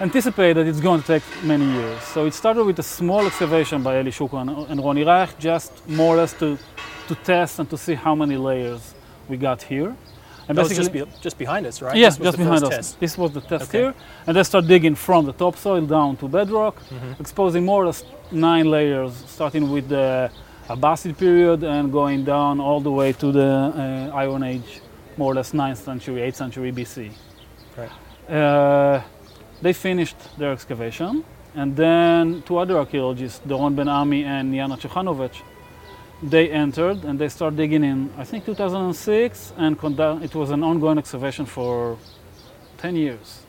anticipated 0.02 0.68
it's 0.68 0.82
going 0.82 1.00
to 1.00 1.08
take 1.08 1.24
many 1.42 1.64
years. 1.64 2.02
So 2.04 2.26
it 2.26 2.34
started 2.34 2.66
with 2.66 2.80
a 2.80 2.84
small 2.84 3.26
excavation 3.26 3.82
by 3.82 3.98
Eli 4.02 4.12
Shukron 4.12 4.70
and 4.70 4.82
Roni 4.82 5.06
Reich, 5.06 5.40
just 5.40 5.72
more 5.88 6.16
or 6.16 6.18
less 6.18 6.34
to, 6.34 6.58
to 7.08 7.16
test 7.24 7.60
and 7.60 7.70
to 7.70 7.78
see 7.78 7.94
how 7.94 8.14
many 8.14 8.36
layers 8.36 8.94
we 9.30 9.38
got 9.38 9.62
here. 9.62 9.96
And 10.48 10.58
That 10.58 10.64
was 10.64 10.76
just, 10.76 10.92
be, 10.92 11.04
just 11.22 11.38
behind 11.38 11.66
us, 11.66 11.82
right? 11.82 11.96
Yes, 11.96 12.18
This 12.18 12.20
was 12.20 12.26
just 12.28 12.38
the 12.38 12.44
behind 12.44 12.64
us. 12.64 12.70
test. 12.70 13.00
This 13.00 13.18
was 13.18 13.32
the 13.32 13.42
test 13.42 13.70
Okay. 13.70 13.78
here. 13.80 13.94
And 14.28 14.36
they 14.36 14.44
start 14.44 14.68
digging 14.68 14.96
from 14.96 15.26
the 15.26 15.34
topsoil 15.34 15.86
down 15.86 16.18
to 16.18 16.28
bedrock, 16.28 16.76
Mm-hmm. 16.90 17.22
exposing 17.22 17.64
more 17.66 17.84
or 17.84 17.86
less 17.88 18.04
nine 18.32 18.70
layers, 18.70 19.14
starting 19.28 19.72
with 19.72 19.88
the 19.90 20.30
Abbasid 20.70 21.18
period 21.18 21.64
and 21.64 21.92
going 21.92 22.24
down 22.26 22.60
all 22.60 22.82
the 22.82 22.92
way 22.92 23.14
to 23.14 23.32
the 23.32 23.50
uh, 24.12 24.16
Iron 24.24 24.44
Age, 24.44 24.82
more 25.18 25.32
or 25.32 25.36
less 25.36 25.52
9th 25.54 25.78
century, 25.78 26.22
8th 26.22 26.36
century 26.36 26.72
BC. 26.72 27.12
Right. 27.78 27.92
Uh, 28.38 29.02
they 29.62 29.74
finished 29.74 30.18
their 30.38 30.52
excavation, 30.52 31.24
and 31.56 31.76
then 31.76 32.42
two 32.46 32.58
other 32.58 32.78
archaeologists, 32.78 33.42
Doron 33.48 33.76
Ben 33.76 33.88
Ami 33.88 34.24
and 34.26 34.54
Yana 34.54 34.78
Tchekhanovets, 34.80 35.38
they 36.24 36.50
entered 36.50 37.04
and 37.04 37.20
they 37.20 37.30
started 37.30 37.58
digging 37.58 37.84
in, 37.84 38.10
I 38.18 38.24
think 38.24 38.46
2006, 38.46 39.54
and 39.58 39.78
it 40.24 40.36
was 40.36 40.52
an 40.52 40.64
ongoing 40.64 40.98
excavation 40.98 41.46
for 41.46 41.98
10 42.78 42.96
years. 42.96 43.42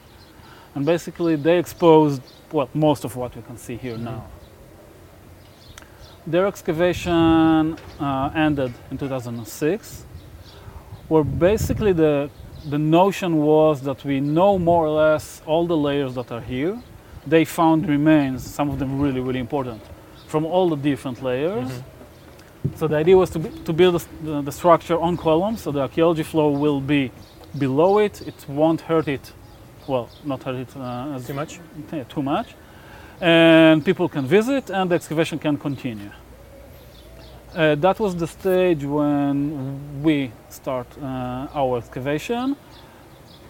And 0.74 0.84
basically, 0.84 1.36
they 1.36 1.58
exposed 1.58 2.20
well, 2.52 2.68
most 2.74 3.04
of 3.04 3.16
what 3.16 3.34
we 3.34 3.42
can 3.42 3.56
see 3.56 3.76
here 3.76 3.96
now. 3.96 4.24
Their 6.26 6.46
excavation 6.46 7.76
uh, 8.00 8.30
ended 8.34 8.72
in 8.90 8.98
2006, 8.98 10.04
where 11.08 11.24
basically 11.24 11.92
the, 11.92 12.30
the 12.70 12.78
notion 12.78 13.36
was 13.38 13.82
that 13.82 14.04
we 14.04 14.20
know 14.20 14.58
more 14.58 14.86
or 14.86 14.90
less 14.90 15.42
all 15.46 15.66
the 15.66 15.76
layers 15.76 16.14
that 16.14 16.32
are 16.32 16.40
here. 16.40 16.80
They 17.26 17.44
found 17.44 17.88
remains, 17.88 18.42
some 18.44 18.70
of 18.70 18.78
them 18.78 19.00
really, 19.00 19.20
really 19.20 19.40
important, 19.40 19.82
from 20.26 20.44
all 20.44 20.68
the 20.70 20.76
different 20.76 21.22
layers. 21.22 21.70
So 22.76 22.88
the 22.88 22.96
idea 22.96 23.16
was 23.16 23.30
to, 23.30 23.38
to 23.38 23.72
build 23.72 24.00
the, 24.22 24.42
the, 24.42 24.52
structure 24.52 24.98
on 24.98 25.16
columns, 25.16 25.62
so 25.62 25.70
the 25.70 25.80
archaeology 25.80 26.22
floor 26.22 26.56
will 26.56 26.80
be 26.80 27.12
below 27.56 27.98
it. 27.98 28.20
It 28.26 28.34
won't 28.48 28.80
hurt 28.80 29.06
it, 29.06 29.32
well, 29.86 30.08
not 30.24 30.42
hurt 30.42 30.56
it 30.56 30.76
uh, 30.76 31.14
as 31.14 31.26
Too 31.26 31.34
much? 31.34 31.60
yeah, 31.92 32.04
too 32.04 32.22
much. 32.22 32.54
And 33.20 33.84
people 33.84 34.08
can 34.08 34.26
visit 34.26 34.70
and 34.70 34.90
the 34.90 34.96
excavation 34.96 35.38
can 35.38 35.56
continue. 35.56 36.10
Uh, 37.54 37.76
that 37.76 38.00
was 38.00 38.16
the 38.16 38.26
stage 38.26 38.82
when 38.84 40.02
we 40.02 40.32
start 40.48 40.88
uh, 41.00 41.46
our 41.54 41.78
excavation, 41.78 42.56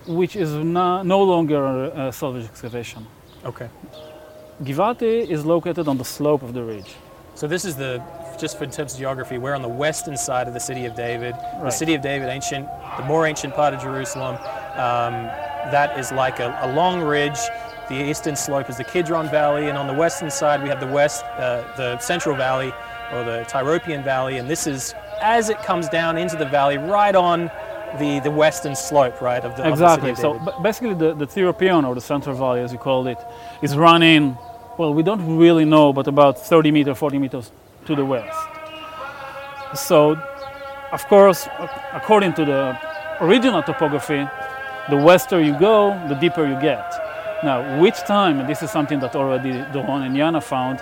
which 0.07 0.37
is 0.37 0.53
no, 0.53 1.03
no 1.03 1.23
longer 1.23 1.85
a 1.95 2.13
salvage 2.13 2.45
excavation. 2.45 3.07
Okay. 3.45 3.71
Givati 4.63 5.27
is 5.29 5.47
located 5.47 5.89
on 5.89 5.97
the 5.97 6.05
slope 6.05 6.43
of 6.43 6.53
the 6.53 6.63
ridge. 6.63 6.95
So 7.35 7.47
this 7.47 7.65
is 7.65 7.77
the, 7.77 8.03
just 8.45 8.59
for 8.59 8.65
in 8.65 8.71
terms 8.71 8.93
of 8.93 8.99
geography, 8.99 9.39
we're 9.39 9.55
on 9.55 9.63
the 9.63 9.69
western 9.85 10.19
side 10.19 10.47
of 10.47 10.53
the 10.53 10.61
city 10.61 10.85
of 10.85 10.95
David. 10.95 11.35
The 11.63 11.71
city 11.71 11.95
of 11.95 12.03
David, 12.03 12.29
ancient, 12.29 12.69
the 12.99 13.05
more 13.05 13.27
ancient 13.27 13.55
part 13.55 13.73
of 13.73 13.81
Jerusalem, 13.81 14.35
um, 14.75 15.15
that 15.73 15.99
is 15.99 16.13
like 16.13 16.41
a, 16.41 16.59
a 16.61 16.71
long 16.75 17.01
ridge. 17.01 17.39
The 17.89 17.95
eastern 17.95 18.37
slope 18.37 18.69
is 18.69 18.77
the 18.77 18.85
Kidron 18.85 19.31
Valley, 19.31 19.71
and 19.71 19.79
on 19.79 19.87
the 19.87 19.95
western 19.95 20.31
side 20.31 20.63
we 20.63 20.69
have 20.69 20.79
the 20.79 20.87
west, 20.87 21.25
uh, 21.25 21.65
the 21.79 21.99
Central 22.01 22.37
Valley, 22.37 22.71
or 23.15 23.25
the 23.25 23.47
Tyropoeon 23.49 24.05
Valley, 24.05 24.37
and 24.37 24.47
this 24.49 24.67
is 24.67 24.95
as 25.23 25.49
it 25.49 25.57
comes 25.63 25.89
down 25.89 26.19
into 26.19 26.37
the 26.37 26.45
valley, 26.45 26.77
right 26.77 27.15
on 27.15 27.51
the, 27.99 28.21
the 28.25 28.31
western 28.31 28.77
slope, 28.77 29.23
right, 29.23 29.43
of 29.43 29.57
the, 29.57 29.63
of 29.63 29.79
the 29.79 29.85
Exactly. 29.85 30.11
of 30.11 30.19
So 30.19 30.33
David. 30.35 30.45
ba- 30.45 30.61
basically, 30.63 30.95
the, 30.95 31.15
the 31.15 31.27
Theropion, 31.27 31.87
or 31.89 31.95
the 31.95 32.03
Central 32.03 32.37
Valley 32.37 32.61
as 32.61 32.73
you 32.73 32.79
called 32.79 33.07
it, 33.07 33.19
is 33.63 33.75
running, 33.75 34.37
well, 34.77 34.93
we 34.93 35.03
don't 35.03 35.39
really 35.39 35.65
know, 35.65 35.95
but 35.95 36.07
about 36.09 36.39
30 36.39 36.73
meters, 36.73 36.99
40 36.99 37.19
meters 37.19 37.51
to 37.87 37.95
the 37.95 38.05
west. 38.05 38.37
So, 39.75 40.17
of 40.93 41.07
course, 41.07 41.49
according 41.93 42.35
to 42.35 42.45
the 42.45 42.79
original 43.21 43.63
topography, 43.63 44.29
the 44.91 44.97
wester 44.97 45.41
you 45.41 45.59
go, 45.59 45.91
the 46.09 46.15
deeper 46.15 46.47
you 46.47 46.61
get. 46.61 46.93
Now, 47.43 47.81
which 47.81 47.99
time, 48.01 48.41
and 48.41 48.49
this 48.49 48.63
is 48.63 48.71
something 48.71 49.01
that 49.01 49.17
already 49.17 49.53
Doron 49.73 50.07
and 50.07 50.15
Yana 50.15 50.43
found, 50.43 50.79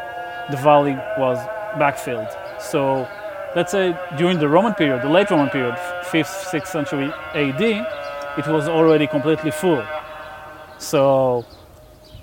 the 0.51 0.57
valley 0.57 0.95
was 1.19 1.39
backfilled. 1.79 2.31
So, 2.61 3.09
let's 3.57 3.73
say 3.73 3.97
during 4.17 4.39
the 4.39 4.49
Roman 4.49 4.75
period, 4.75 5.03
the 5.03 5.09
late 5.09 5.31
Roman 5.31 5.49
period, 5.49 5.75
5th, 6.05 6.51
6th 6.53 6.67
century 6.67 7.13
AD, 7.35 7.63
it 8.39 8.47
was 8.47 8.69
already 8.69 9.07
completely 9.07 9.51
full. 9.51 9.85
So, 10.79 11.45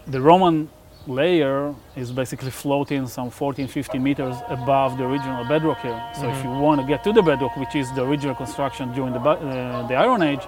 the 0.08 0.22
Roman 0.22 0.70
layer 1.10 1.74
is 1.96 2.12
basically 2.12 2.52
floating 2.52 3.08
some 3.08 3.30
14, 3.30 3.68
15 3.68 4.02
meters 4.02 4.36
above 4.48 4.98
the 4.98 5.04
original 5.04 5.44
bedrock 5.46 5.82
here. 5.82 6.00
So, 6.16 6.30
if 6.30 6.44
you 6.44 6.50
want 6.52 6.80
to 6.82 6.88
get 6.88 7.04
to 7.06 7.12
the 7.12 7.22
bedrock, 7.22 7.58
which 7.58 7.76
is 7.76 7.92
the 7.96 8.04
original 8.04 8.36
construction 8.36 8.94
during 8.94 9.14
the, 9.14 9.20
uh, 9.20 9.88
the 9.88 9.96
Iron 9.96 10.22
Age, 10.22 10.42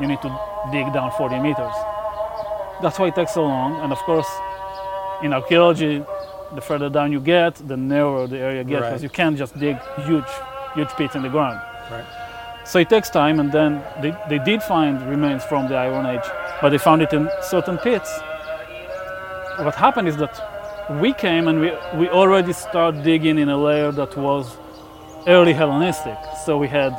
you 0.00 0.06
need 0.06 0.20
to 0.22 0.30
dig 0.70 0.92
down 0.92 1.10
40 1.12 1.40
meters. 1.40 1.72
That's 2.82 2.98
why 2.98 3.08
it 3.08 3.14
takes 3.16 3.34
so 3.34 3.42
long. 3.44 3.80
And 3.80 3.92
of 3.92 3.98
course, 4.00 4.28
in 5.22 5.32
archaeology, 5.32 6.04
the 6.54 6.60
further 6.60 6.88
down 6.88 7.10
you 7.10 7.20
get, 7.20 7.56
the 7.56 7.76
narrower 7.76 8.26
the 8.26 8.38
area 8.38 8.62
gets, 8.64 8.80
Right. 8.82 8.88
because 8.90 9.02
you 9.02 9.08
can't 9.08 9.36
just 9.36 9.58
dig 9.58 9.76
huge, 10.06 10.30
huge 10.74 10.90
pits 10.90 11.14
in 11.16 11.22
the 11.22 11.28
ground. 11.28 11.60
right. 11.90 12.04
So 12.64 12.78
it 12.78 12.90
takes 12.90 13.08
time, 13.08 13.40
and 13.40 13.50
then 13.50 13.82
they, 14.02 14.14
they 14.28 14.38
did 14.38 14.62
find 14.62 15.00
remains 15.08 15.42
from 15.42 15.68
the 15.68 15.74
Iron 15.74 16.04
Age, 16.04 16.28
but 16.60 16.68
they 16.68 16.76
found 16.76 17.00
it 17.00 17.12
in 17.14 17.28
certain 17.40 17.78
pits. 17.78 18.10
What 19.58 19.74
happened 19.74 20.08
is 20.08 20.16
that 20.16 20.98
we 21.00 21.12
came 21.12 21.48
and 21.48 21.60
we, 21.60 21.72
we 21.96 22.08
already 22.08 22.52
started 22.52 23.02
digging 23.02 23.38
in 23.38 23.48
a 23.48 23.56
layer 23.56 23.90
that 23.92 24.16
was 24.16 24.56
early 25.26 25.52
Hellenistic, 25.52 26.16
so 26.44 26.56
we 26.56 26.68
had 26.68 26.92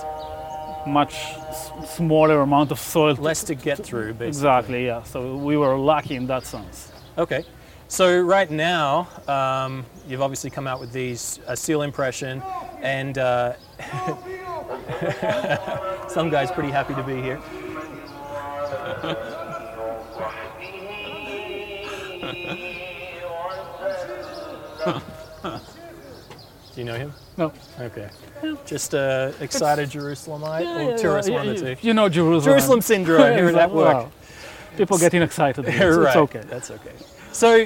much 0.85 1.15
s- 1.49 1.71
smaller 1.95 2.41
amount 2.41 2.71
of 2.71 2.79
soil. 2.79 3.15
to- 3.15 3.21
Less 3.21 3.43
to 3.45 3.55
get 3.55 3.77
through, 3.83 4.13
basically. 4.13 4.27
Exactly, 4.27 4.85
yeah. 4.85 5.03
So 5.03 5.35
we 5.37 5.57
were 5.57 5.75
lucky 5.77 6.15
in 6.15 6.27
that 6.27 6.45
sense. 6.45 6.91
Okay. 7.17 7.43
So 7.87 8.21
right 8.21 8.51
now, 8.51 9.07
um, 9.27 9.85
you've 10.07 10.21
obviously 10.21 10.51
come 10.51 10.67
out 10.67 10.79
with 10.79 10.91
these 10.93 11.39
uh, 11.47 11.55
seal 11.55 11.81
impression, 11.81 12.43
and 12.81 13.17
uh, 13.17 13.53
some 16.07 16.29
guy's 16.29 16.51
pretty 16.51 16.69
happy 16.69 16.93
to 16.93 17.03
be 17.03 17.19
here. 17.21 17.41
Do 25.45 26.75
you 26.75 26.83
know 26.83 26.95
him? 26.95 27.13
No. 27.37 27.51
Okay. 27.79 28.09
Just 28.65 28.93
uh, 28.95 29.31
excited 29.39 29.89
Jerusalemite, 29.89 30.93
or 30.93 30.97
tourist 30.97 31.29
one 31.31 31.49
or 31.49 31.55
two. 31.57 31.75
You 31.81 31.93
know 31.93 32.07
Jerusalem. 32.09 32.43
Jerusalem 32.53 32.81
syndrome 32.81 33.33
here 33.35 33.45
at 33.45 33.49
Exactly. 33.49 33.77
work. 33.77 33.93
Wow. 33.95 34.11
People 34.77 34.97
getting 34.97 35.21
excited. 35.21 35.65
Right. 35.67 36.07
It's 36.07 36.15
okay. 36.15 36.43
That's 36.47 36.71
okay. 36.71 36.93
So, 37.31 37.65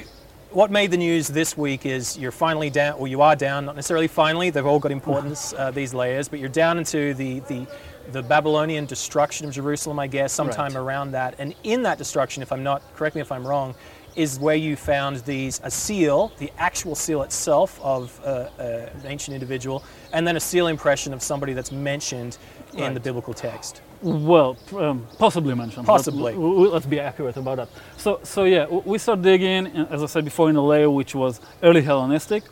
what 0.51 0.71
made 0.71 0.91
the 0.91 0.97
news 0.97 1.27
this 1.27 1.57
week 1.57 1.85
is 1.85 2.17
you're 2.17 2.31
finally 2.31 2.69
down, 2.69 2.95
or 2.97 3.07
you 3.07 3.21
are 3.21 3.35
down, 3.35 3.65
not 3.65 3.75
necessarily 3.75 4.07
finally, 4.07 4.49
they've 4.49 4.65
all 4.65 4.79
got 4.79 4.91
importance, 4.91 5.53
uh, 5.57 5.69
these 5.71 5.93
layers, 5.93 6.27
but 6.27 6.39
you're 6.39 6.49
down 6.49 6.77
into 6.77 7.13
the, 7.15 7.39
the, 7.41 7.67
the 8.11 8.21
Babylonian 8.23 8.85
destruction 8.85 9.47
of 9.47 9.53
Jerusalem, 9.53 9.99
I 9.99 10.07
guess, 10.07 10.31
sometime 10.33 10.73
Right. 10.73 10.81
around 10.81 11.11
that. 11.11 11.35
And 11.39 11.53
in 11.63 11.83
that 11.83 11.97
destruction, 11.97 12.41
if 12.43 12.51
I'm 12.51 12.63
not, 12.63 12.81
correct 12.95 13.15
me 13.15 13.21
if 13.21 13.31
I'm 13.31 13.45
wrong, 13.45 13.73
is 14.15 14.39
where 14.39 14.55
you 14.55 14.75
found 14.75 15.17
these 15.25 15.61
a 15.63 15.71
seal, 15.71 16.31
the 16.37 16.51
actual 16.57 16.95
seal 16.95 17.23
itself 17.23 17.79
of 17.81 18.19
uh, 18.23 18.49
uh, 18.59 18.89
an 18.93 19.05
ancient 19.05 19.33
individual, 19.33 19.83
and 20.13 20.27
then 20.27 20.35
a 20.35 20.39
seal 20.39 20.67
impression 20.67 21.13
of 21.13 21.21
somebody 21.21 21.53
that's 21.53 21.71
mentioned 21.71 22.37
in 22.75 22.93
the 22.93 22.99
biblical 22.99 23.33
text. 23.33 23.81
Well, 24.01 24.57
um, 24.75 25.07
possibly 25.17 25.55
mentioned. 25.55 25.85
Possibly. 25.85 26.33
w- 26.33 26.69
let's 26.69 26.85
be 26.85 26.99
accurate 26.99 27.37
about 27.37 27.57
that. 27.57 27.69
So, 27.97 28.19
so 28.23 28.43
yeah, 28.43 28.65
we 28.67 28.97
start 28.97 29.21
digging, 29.21 29.67
as 29.67 30.03
I 30.03 30.07
said 30.07 30.25
before, 30.25 30.49
in 30.49 30.55
a 30.55 30.65
layer 30.65 30.89
which 30.89 31.15
was 31.15 31.39
early 31.61 31.81
Hellenistic. 31.81 32.43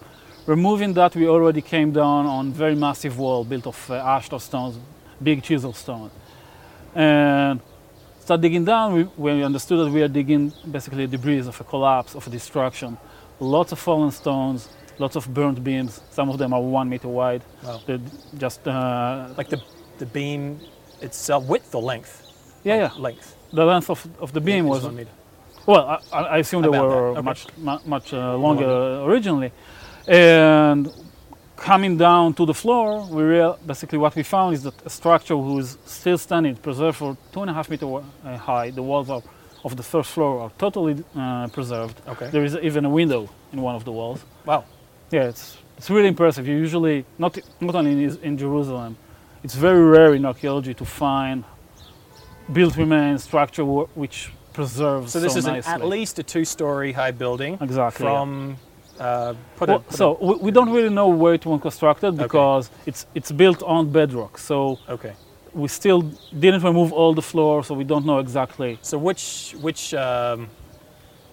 Removing 0.46 0.94
that, 0.94 1.16
we 1.16 1.28
already 1.28 1.62
came 1.62 1.92
down 1.92 2.26
on 2.26 2.54
very 2.54 2.76
massive 2.76 3.18
wall 3.18 3.44
built 3.44 3.68
of 3.68 3.92
uh, 3.92 4.02
ashlar 4.02 4.40
stones, 4.40 4.78
big 5.22 5.44
chisel 5.44 5.74
stone. 5.74 6.10
And 6.96 7.60
start 8.32 8.40
digging 8.40 8.64
down, 8.64 8.94
we, 8.94 9.04
we 9.18 9.44
understood 9.44 9.78
that 9.86 9.92
we 9.92 10.02
are 10.02 10.08
digging 10.08 10.54
basically 10.72 11.06
debris 11.06 11.40
of 11.40 11.60
a 11.60 11.66
collapse, 11.66 12.16
of 12.16 12.26
a 12.28 12.30
destruction. 12.30 12.98
Lots 13.42 13.74
of 13.74 13.80
fallen 13.80 14.12
stones, 14.12 14.70
lots 15.00 15.18
of 15.18 15.34
burnt 15.34 15.62
beams. 15.62 16.00
Some 16.12 16.30
of 16.30 16.38
them 16.38 16.54
are 16.54 16.62
one 16.62 16.88
meter 16.88 17.10
wide. 17.10 17.44
Wow. 17.62 17.82
They're 17.86 18.00
just 18.38 18.66
uh, 18.66 19.28
Like 19.38 19.50
the, 19.50 19.62
the 19.98 20.06
beam 20.06 20.62
itself, 21.02 21.44
width 21.46 21.76
or 21.76 21.82
length? 21.82 22.14
yeah, 22.64 22.76
Like 22.76 22.94
yeah. 22.96 23.02
Length. 23.02 23.36
The 23.52 23.66
length 23.66 23.90
of, 23.90 24.08
of 24.22 24.32
the 24.32 24.40
beam 24.40 24.66
was 24.66 24.84
one 24.86 24.96
meter. 24.96 25.16
Well, 25.66 25.84
I, 25.94 25.98
I 26.18 26.22
I 26.36 26.38
assume 26.38 26.62
they 26.62 26.70
were 26.70 27.10
okay. 27.18 27.22
much 27.22 27.42
much 27.86 28.14
uh, 28.14 28.36
longer 28.46 28.72
originally, 29.10 29.52
and 30.08 30.90
coming 31.62 31.96
down 31.96 32.34
to 32.34 32.46
the 32.46 32.54
floor, 32.54 33.06
we 33.06 33.22
real 33.22 33.58
basically 33.66 33.98
what 33.98 34.16
we 34.16 34.24
found 34.24 34.54
is 34.56 34.64
that 34.64 34.74
a 34.86 34.90
structure 34.90 35.36
who 35.36 35.60
is 35.60 35.78
still 35.86 36.18
standing, 36.18 36.56
preserved 36.56 36.98
for 36.98 37.16
two 37.32 37.42
and 37.42 37.50
a 37.52 37.54
half 37.54 37.70
meter 37.70 37.86
uh, 37.96 38.38
high. 38.38 38.72
The 38.72 38.82
walls 38.82 39.10
are, 39.10 39.22
of 39.64 39.76
the 39.76 39.84
first 39.84 40.10
floor 40.10 40.42
are 40.42 40.52
totally 40.58 41.04
uh, 41.16 41.48
preserved. 41.50 42.02
Okay. 42.08 42.30
There 42.32 42.44
is 42.44 42.56
even 42.56 42.86
a 42.86 42.90
window 42.90 43.30
in 43.54 43.62
one 43.62 43.76
of 43.76 43.84
the 43.86 43.92
walls. 43.92 44.26
Wow. 44.46 44.66
Yeah, 45.12 45.30
it's 45.30 45.58
it's 45.78 45.90
really 45.90 46.08
impressive. 46.08 46.48
You 46.48 46.58
usually 46.58 47.06
not 47.18 47.38
not 47.60 47.76
only 47.76 47.92
in, 47.92 48.18
in 48.24 48.38
Jerusalem, 48.38 48.98
it's 49.44 49.56
very 49.56 49.84
rare 49.84 50.14
in 50.16 50.26
archaeology 50.26 50.74
to 50.74 50.86
find 50.86 51.44
built 52.52 52.76
remains 52.76 53.24
structure 53.24 53.66
which 54.04 54.32
preserves 54.54 55.14
So 55.14 55.20
this 55.20 55.36
is 55.36 55.46
an, 55.46 55.56
at 55.66 55.86
least 55.86 56.20
a 56.20 56.24
two-story 56.24 56.92
high 56.92 57.12
building 57.12 57.58
Exactly. 57.62 58.06
yeah. 58.06 58.56
Uh, 59.02 59.34
put 59.56 59.68
Well, 59.70 59.80
put 59.80 59.98
so 59.98 60.18
we, 60.22 60.36
we 60.46 60.52
don't 60.52 60.72
really 60.72 60.94
know 61.00 61.08
where 61.08 61.34
it 61.34 61.46
was 61.46 61.60
constructed 61.62 62.12
because 62.18 62.70
it's 62.86 63.08
it's 63.16 63.32
built 63.32 63.64
on 63.64 63.92
bedrock. 63.92 64.38
So 64.38 64.78
okay. 64.88 65.14
we 65.54 65.68
still 65.68 66.02
didn't 66.44 66.64
remove 66.64 66.94
all 66.94 67.14
the 67.22 67.28
floor, 67.32 67.64
so 67.64 67.74
we 67.74 67.84
don't 67.84 68.06
know 68.06 68.20
exactly. 68.20 68.78
So 68.84 68.96
which 69.00 69.56
which 69.60 69.96
um, 69.96 70.50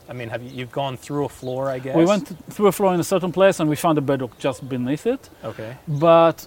I 0.09 0.14
mean, 0.14 0.28
have 0.31 0.42
you 0.42 0.50
you've 0.57 0.72
gone 0.72 0.96
through 0.96 1.26
a 1.26 1.28
floor? 1.28 1.68
I 1.68 1.78
guess 1.78 1.94
We 1.94 2.07
went 2.07 2.26
through 2.54 2.68
a 2.68 2.72
floor 2.72 2.94
in 2.94 3.00
a 3.00 3.04
certain 3.14 3.33
place 3.33 3.61
and 3.61 3.68
we 3.68 3.76
found 3.76 3.98
a 3.98 4.00
bedrock 4.00 4.38
just 4.38 4.66
beneath 4.66 5.07
it. 5.07 5.28
Okay. 5.44 5.76
But 5.87 6.46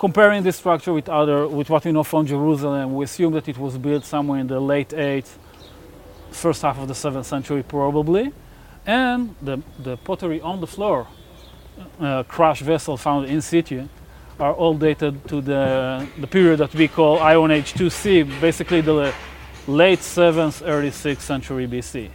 comparing 0.00 0.42
this 0.42 0.56
structure 0.56 0.94
with 0.94 1.08
other 1.10 1.46
with 1.46 1.68
what 1.68 1.84
we 1.84 1.92
know 1.92 2.04
from 2.04 2.26
Jerusalem, 2.26 2.94
we 2.94 3.04
assume 3.04 3.34
that 3.34 3.46
it 3.48 3.58
was 3.58 3.76
built 3.76 4.04
somewhere 4.06 4.40
in 4.40 4.46
the 4.46 4.60
late 4.60 4.90
8th, 4.90 5.32
first 6.30 6.62
half 6.62 6.78
of 6.78 6.88
the 6.88 6.94
7th 6.94 7.26
century 7.26 7.62
probably. 7.62 8.32
And 8.88 9.34
the, 9.42 9.60
the 9.78 9.98
pottery 9.98 10.40
on 10.40 10.60
the 10.60 10.66
floor, 10.66 11.06
uh, 12.00 12.22
crushed 12.22 12.62
vessel 12.62 12.96
found 12.96 13.26
in 13.28 13.42
situ, 13.42 13.86
are 14.40 14.54
all 14.54 14.72
dated 14.74 15.28
to 15.28 15.42
the, 15.42 16.06
the 16.18 16.26
period 16.26 16.58
that 16.60 16.74
we 16.74 16.88
call 16.88 17.18
Iron 17.18 17.50
Age 17.50 17.74
2C, 17.74 18.40
basically 18.40 18.80
the 18.80 19.12
late 19.66 19.98
7th, 19.98 20.62
early 20.66 20.88
6th 20.90 21.20
century 21.20 21.66
BC. 21.68 22.08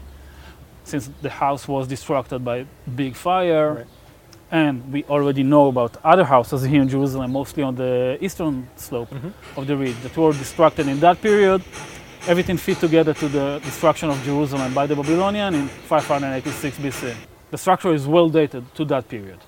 Since 0.84 1.12
the 1.22 1.30
house 1.30 1.68
was 1.68 1.88
destructed 1.88 2.44
by 2.44 2.66
big 2.96 3.14
fire, 3.16 3.74
Right. 3.74 3.86
and 4.52 4.92
we 4.92 5.04
already 5.04 5.44
know 5.44 5.68
about 5.68 5.98
other 6.04 6.24
houses 6.24 6.64
here 6.64 6.82
in 6.82 6.90
Jerusalem, 6.90 7.32
mostly 7.34 7.62
on 7.62 7.76
the 7.76 8.18
eastern 8.20 8.68
slope 8.78 9.12
Mhm. 9.12 9.32
of 9.58 9.68
the 9.68 9.78
ridge, 9.78 9.96
that 10.02 10.18
were 10.18 10.34
destructed 10.34 10.88
in 10.88 11.00
that 11.02 11.22
period. 11.22 11.62
Everything 12.26 12.56
fit 12.56 12.80
together 12.80 13.14
to 13.14 13.28
the 13.28 13.60
destruction 13.66 14.10
of 14.10 14.24
Jerusalem 14.24 14.74
by 14.74 14.86
the 14.88 14.96
Babylonian 14.96 15.54
in 15.56 15.68
586 15.68 16.78
BC. 16.78 17.14
The 17.52 17.58
structure 17.58 17.94
is 17.94 18.08
well 18.08 18.30
dated 18.30 18.64
to 18.76 18.86
that 18.86 19.10
period. 19.10 19.40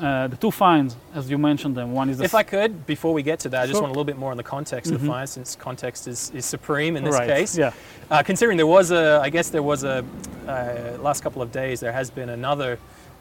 Uh, 0.00 0.26
the 0.28 0.36
two 0.36 0.50
finds, 0.50 0.96
as 1.14 1.30
you 1.30 1.36
mentioned 1.36 1.76
them, 1.76 1.92
one 1.92 2.08
is 2.08 2.16
the 2.18 2.24
If 2.24 2.34
I 2.34 2.42
could, 2.42 2.86
before 2.86 3.12
we 3.12 3.22
get 3.22 3.38
to 3.40 3.48
that, 3.50 3.62
I 3.62 3.66
just 3.66 3.80
want 3.82 3.90
a 3.90 3.92
little 3.92 4.04
bit 4.04 4.16
more 4.16 4.30
on 4.30 4.38
the 4.38 4.42
context 4.42 4.90
of 4.90 5.00
the 5.00 5.06
Mhm. 5.06 5.10
find, 5.10 5.28
since 5.28 5.56
context 5.56 6.08
is, 6.08 6.32
is 6.34 6.46
supreme 6.46 6.96
in 6.96 7.04
this 7.04 7.14
right, 7.14 7.28
case. 7.28 7.56
Yeah, 7.56 7.72
Uh, 8.10 8.22
considering 8.22 8.56
there 8.56 8.66
was 8.66 8.90
a, 8.90 9.20
I 9.22 9.28
guess 9.28 9.50
there 9.50 9.62
was 9.62 9.84
a, 9.84 10.04
uh, 10.48 10.98
last 11.02 11.22
couple 11.22 11.42
of 11.42 11.52
days, 11.52 11.80
there 11.80 11.92
has 11.92 12.10
been 12.10 12.30
another 12.30 12.78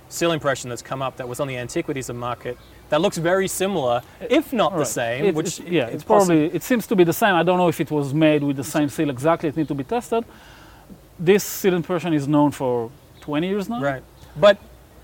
seal 0.07 0.31
impression 0.31 0.69
that's 0.69 0.81
come 0.81 1.01
up 1.01 1.17
that 1.17 1.27
was 1.27 1.39
on 1.39 1.47
the 1.47 1.57
antiquities 1.57 2.09
market 2.09 2.57
that 2.89 3.01
looks 3.01 3.17
very 3.17 3.47
similar, 3.47 4.01
if 4.29 4.53
not 4.53 4.75
the 4.77 4.85
same. 4.85 5.25
It- 5.25 5.35
which 5.35 5.59
it's- 5.59 5.71
yeah, 5.71 5.85
it's 5.85 5.95
it's 5.95 6.03
probably 6.03 6.45
it 6.45 6.63
seems 6.63 6.87
to 6.87 6.95
be 6.95 7.03
the 7.03 7.13
same. 7.13 7.35
I 7.35 7.43
don't 7.43 7.57
know 7.57 7.69
if 7.69 7.79
it 7.79 7.91
was 7.91 8.13
made 8.13 8.43
with 8.43 8.57
the 8.57 8.63
same 8.63 8.89
seal 8.89 9.09
exactly. 9.09 9.49
It 9.49 9.57
needs 9.57 9.69
to 9.69 9.75
be 9.75 9.83
tested. 9.83 10.23
This 11.19 11.43
seal 11.43 11.73
impression 11.73 12.13
is 12.13 12.27
known 12.27 12.51
for 12.51 12.91
20 13.21 13.47
years 13.47 13.69
now. 13.69 13.81
Right. 13.81 14.03
But 14.35 14.57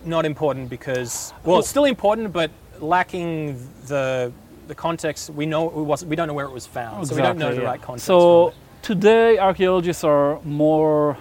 not 0.06 0.26
important 0.26 0.70
because 0.70 1.34
well, 1.44 1.60
it's 1.60 1.70
still 1.70 1.86
important, 1.86 2.32
but 2.34 2.52
lacking 2.80 3.58
the 3.88 4.32
the 4.68 4.76
context. 4.76 5.30
We 5.30 5.46
know 5.46 5.68
it 5.68 5.86
was. 5.92 6.06
We 6.06 6.15
don't 6.15 6.28
know 6.28 6.34
where 6.34 6.46
it 6.46 6.52
was 6.52 6.68
found, 6.68 7.08
so 7.08 7.15
we 7.15 7.22
don't 7.22 7.38
know 7.38 7.54
the 7.54 7.62
yeah. 7.62 7.72
right 7.72 7.82
context. 7.82 8.06
So 8.06 8.54
today, 8.82 9.38
archaeologists 9.38 10.04
are 10.04 10.39
more 10.44 11.18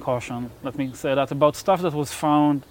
caution. 0.00 0.50
Let 0.62 0.76
me 0.76 0.90
say 0.92 1.14
that 1.14 1.30
about 1.30 1.56
stuff 1.56 1.80
that 1.82 1.94
was 1.94 2.12
found 2.12 2.64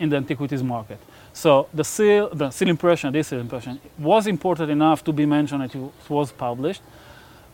in 0.00 0.08
the 0.08 0.16
antiquities 0.16 0.62
market. 0.62 0.98
So 1.32 1.68
the 1.72 1.84
seal, 1.84 2.28
the 2.34 2.50
seal 2.50 2.68
impression, 2.68 3.12
this 3.12 3.28
seal 3.28 3.40
impression, 3.40 3.80
was 3.98 4.26
important 4.26 4.70
enough 4.70 5.04
to 5.04 5.12
be 5.12 5.26
mentioned. 5.26 5.62
It 5.64 5.76
was 6.08 6.32
published, 6.32 6.82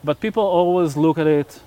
but 0.03 0.21
people 0.21 0.43
always 0.43 0.97
look 0.97 1.19
at 1.19 1.27
it 1.27 1.61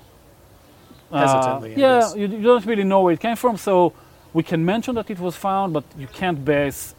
uh, 1.10 1.26
Hesitantly, 1.26 1.74
yeah, 1.80 2.14
you, 2.14 2.26
you 2.26 2.42
don't 2.42 2.66
really 2.66 2.84
know 2.84 3.00
where 3.00 3.14
it 3.14 3.20
came 3.20 3.36
from, 3.36 3.56
so 3.56 3.94
we 4.34 4.42
can 4.42 4.62
mention 4.64 4.94
that 4.96 5.10
it 5.10 5.18
was 5.18 5.36
found, 5.36 5.72
but 5.72 5.84
you 5.96 6.06
can't 6.06 6.44
base 6.44 6.94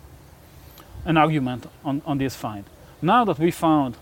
an 1.06 1.16
argument 1.16 1.68
on, 1.86 2.02
on 2.06 2.18
this 2.18 2.36
find. 2.36 2.66
Now 3.02 3.24
that 3.26 3.38
we 3.38 3.52
found 3.52 3.96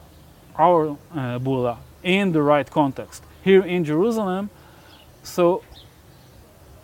our 0.55 0.97
uh, 1.13 1.39
bulla 1.39 1.79
in 2.03 2.31
the 2.31 2.41
right 2.41 2.69
context 2.69 3.23
here 3.43 3.63
in 3.63 3.83
Jerusalem, 3.83 4.49
so 5.23 5.61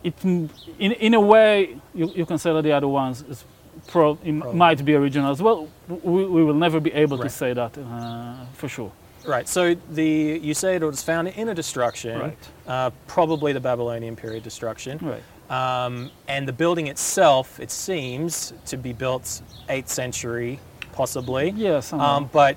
it 0.04 0.14
in, 0.24 0.50
in 0.78 1.14
a 1.14 1.22
way 1.22 1.78
you, 1.96 2.12
you 2.14 2.26
can 2.26 2.38
say 2.38 2.52
that 2.52 2.62
the 2.62 2.74
other 2.74 2.90
ones 2.90 3.22
is 3.22 3.46
pro, 3.88 4.18
it 4.24 4.32
might 4.34 4.84
be 4.86 4.96
original 4.96 5.32
as 5.32 5.42
well. 5.42 5.68
We, 5.88 6.26
we 6.26 6.44
will 6.44 6.54
never 6.54 6.80
be 6.80 6.94
able 6.94 7.18
Right. 7.18 7.24
to 7.24 7.30
say 7.30 7.54
that 7.54 7.78
uh, 7.78 8.36
for 8.54 8.68
sure. 8.70 8.92
right. 9.26 9.48
So 9.48 9.76
the 9.92 10.40
you 10.42 10.54
say 10.54 10.76
it 10.76 10.82
was 10.84 11.04
found 11.04 11.28
in 11.30 11.50
a 11.50 11.54
destruction, 11.56 12.20
Right. 12.20 12.38
uh, 12.68 12.90
probably 13.08 13.54
the 13.54 13.60
Babylonian 13.60 14.16
period 14.16 14.44
destruction. 14.44 15.00
Right. 15.02 15.24
Um, 15.50 16.10
and 16.28 16.48
the 16.48 16.54
building 16.54 16.88
itself, 16.88 17.60
it 17.60 17.70
seems 17.72 18.54
to 18.68 18.78
be 18.78 18.94
built 18.94 19.42
8th 19.70 19.90
century, 19.90 20.60
possibly. 20.94 21.50
Yeah. 21.52 21.82
Um, 21.92 22.30
but 22.32 22.56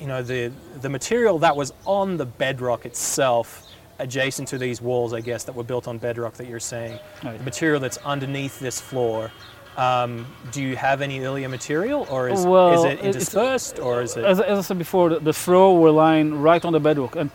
you 0.00 0.06
know 0.06 0.22
the 0.22 0.52
the 0.80 0.88
material 0.88 1.38
that 1.40 1.56
was 1.56 1.72
on 1.84 2.16
the 2.16 2.26
bedrock 2.26 2.86
itself, 2.86 3.64
adjacent 3.98 4.46
to 4.48 4.58
these 4.58 4.80
walls, 4.80 5.12
I 5.12 5.20
guess, 5.20 5.42
that 5.44 5.54
were 5.56 5.64
built 5.64 5.88
on 5.88 5.98
bedrock 5.98 6.34
that 6.34 6.46
you're 6.46 6.60
saying, 6.60 6.98
Right. 7.24 7.36
the 7.38 7.44
material 7.44 7.80
that's 7.80 7.98
underneath 7.98 8.60
this 8.60 8.80
floor. 8.80 9.32
Um, 9.78 10.26
do 10.50 10.60
you 10.60 10.74
have 10.76 11.00
any 11.02 11.20
earlier 11.20 11.48
material, 11.48 12.04
or 12.10 12.28
is, 12.28 12.44
Well, 12.44 12.74
is 12.74 12.84
it 12.84 12.98
interspersed, 13.00 13.78
or 13.78 14.02
is 14.02 14.16
it? 14.16 14.24
as, 14.24 14.40
as 14.40 14.58
I 14.58 14.62
said 14.62 14.78
before, 14.78 15.08
the, 15.10 15.20
the 15.20 15.32
floor 15.32 15.78
were 15.80 15.92
lying 15.92 16.42
right 16.42 16.62
on 16.64 16.72
the 16.72 16.80
bedrock. 16.80 17.14
And 17.14 17.30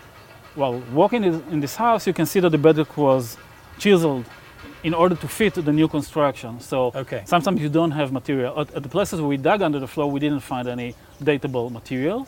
while 0.55 0.79
walking 0.91 1.23
in, 1.23 1.41
in 1.49 1.59
this 1.61 1.77
house, 1.77 2.05
you 2.05 2.11
can 2.13 2.25
see 2.25 2.41
that 2.41 2.49
the 2.49 2.57
bedrock 2.57 2.97
was 2.97 3.37
chiseled 3.79 4.25
in 4.83 4.93
order 4.93 5.15
to 5.15 5.27
fit 5.29 5.53
the 5.53 5.71
new 5.71 5.87
construction. 5.87 6.59
So 6.59 6.91
Okay. 6.93 7.21
sometimes 7.25 7.61
you 7.61 7.69
don't 7.69 7.91
have 7.91 8.11
material. 8.11 8.59
At, 8.59 8.75
at 8.75 8.83
the 8.83 8.89
places 8.89 9.21
where 9.21 9.29
we 9.29 9.37
dug 9.37 9.61
under 9.61 9.79
the 9.79 9.87
floor, 9.87 10.11
we 10.11 10.19
didn't 10.19 10.41
find 10.41 10.67
any 10.67 10.95
datable 11.23 11.71
materials. 11.71 12.27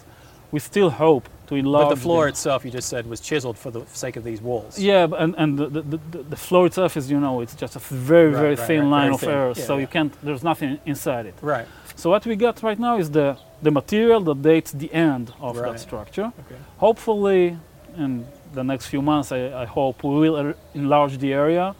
We 0.55 0.59
still 0.59 0.89
hope 0.89 1.25
to 1.47 1.53
enlarge. 1.55 1.89
But 1.89 1.95
the 1.95 2.01
floor 2.07 2.23
them. 2.23 2.29
itself, 2.33 2.59
you 2.65 2.71
just 2.71 2.87
said, 2.93 3.01
was 3.13 3.19
chiseled 3.29 3.57
for 3.63 3.71
the 3.77 3.81
sake 4.03 4.15
of 4.19 4.23
these 4.29 4.41
walls. 4.49 4.73
Yeah, 4.79 5.21
and, 5.23 5.31
and 5.41 5.49
the, 5.59 5.67
the, 5.67 5.81
the, 6.13 6.19
the 6.33 6.39
floor 6.47 6.63
itself 6.69 6.91
is, 6.99 7.11
you 7.13 7.19
know, 7.19 7.41
it's 7.43 7.55
just 7.63 7.75
a 7.75 7.79
very, 7.79 8.31
Right, 8.31 8.43
very 8.43 8.55
right, 8.55 8.67
thin 8.67 8.81
right, 8.83 8.95
line 8.95 9.11
very 9.11 9.13
of 9.15 9.19
thin. 9.19 9.29
air. 9.29 9.47
Yeah, 9.49 9.67
so 9.69 9.73
yeah. 9.73 9.81
you 9.83 9.87
can't, 9.95 10.13
there's 10.27 10.43
nothing 10.51 10.79
inside 10.85 11.25
it. 11.25 11.35
Right. 11.41 11.67
So 12.01 12.09
what 12.09 12.25
we 12.25 12.35
got 12.47 12.63
right 12.63 12.79
now 12.87 12.95
is 12.97 13.07
the, 13.11 13.37
the 13.61 13.71
material 13.71 14.21
that 14.27 14.41
dates 14.41 14.71
the 14.71 14.89
end 14.93 15.25
of 15.41 15.53
that 15.57 15.77
structure. 15.87 16.27
Okay. 16.43 16.59
Hopefully, 16.77 17.57
in 17.97 18.25
the 18.53 18.63
next 18.63 18.85
few 18.87 19.01
months, 19.01 19.33
I, 19.33 19.39
I 19.63 19.65
hope 19.65 19.95
we 20.05 20.15
will 20.23 20.37
er- 20.37 20.57
enlarge 20.73 21.17
the 21.17 21.33
area 21.33 21.75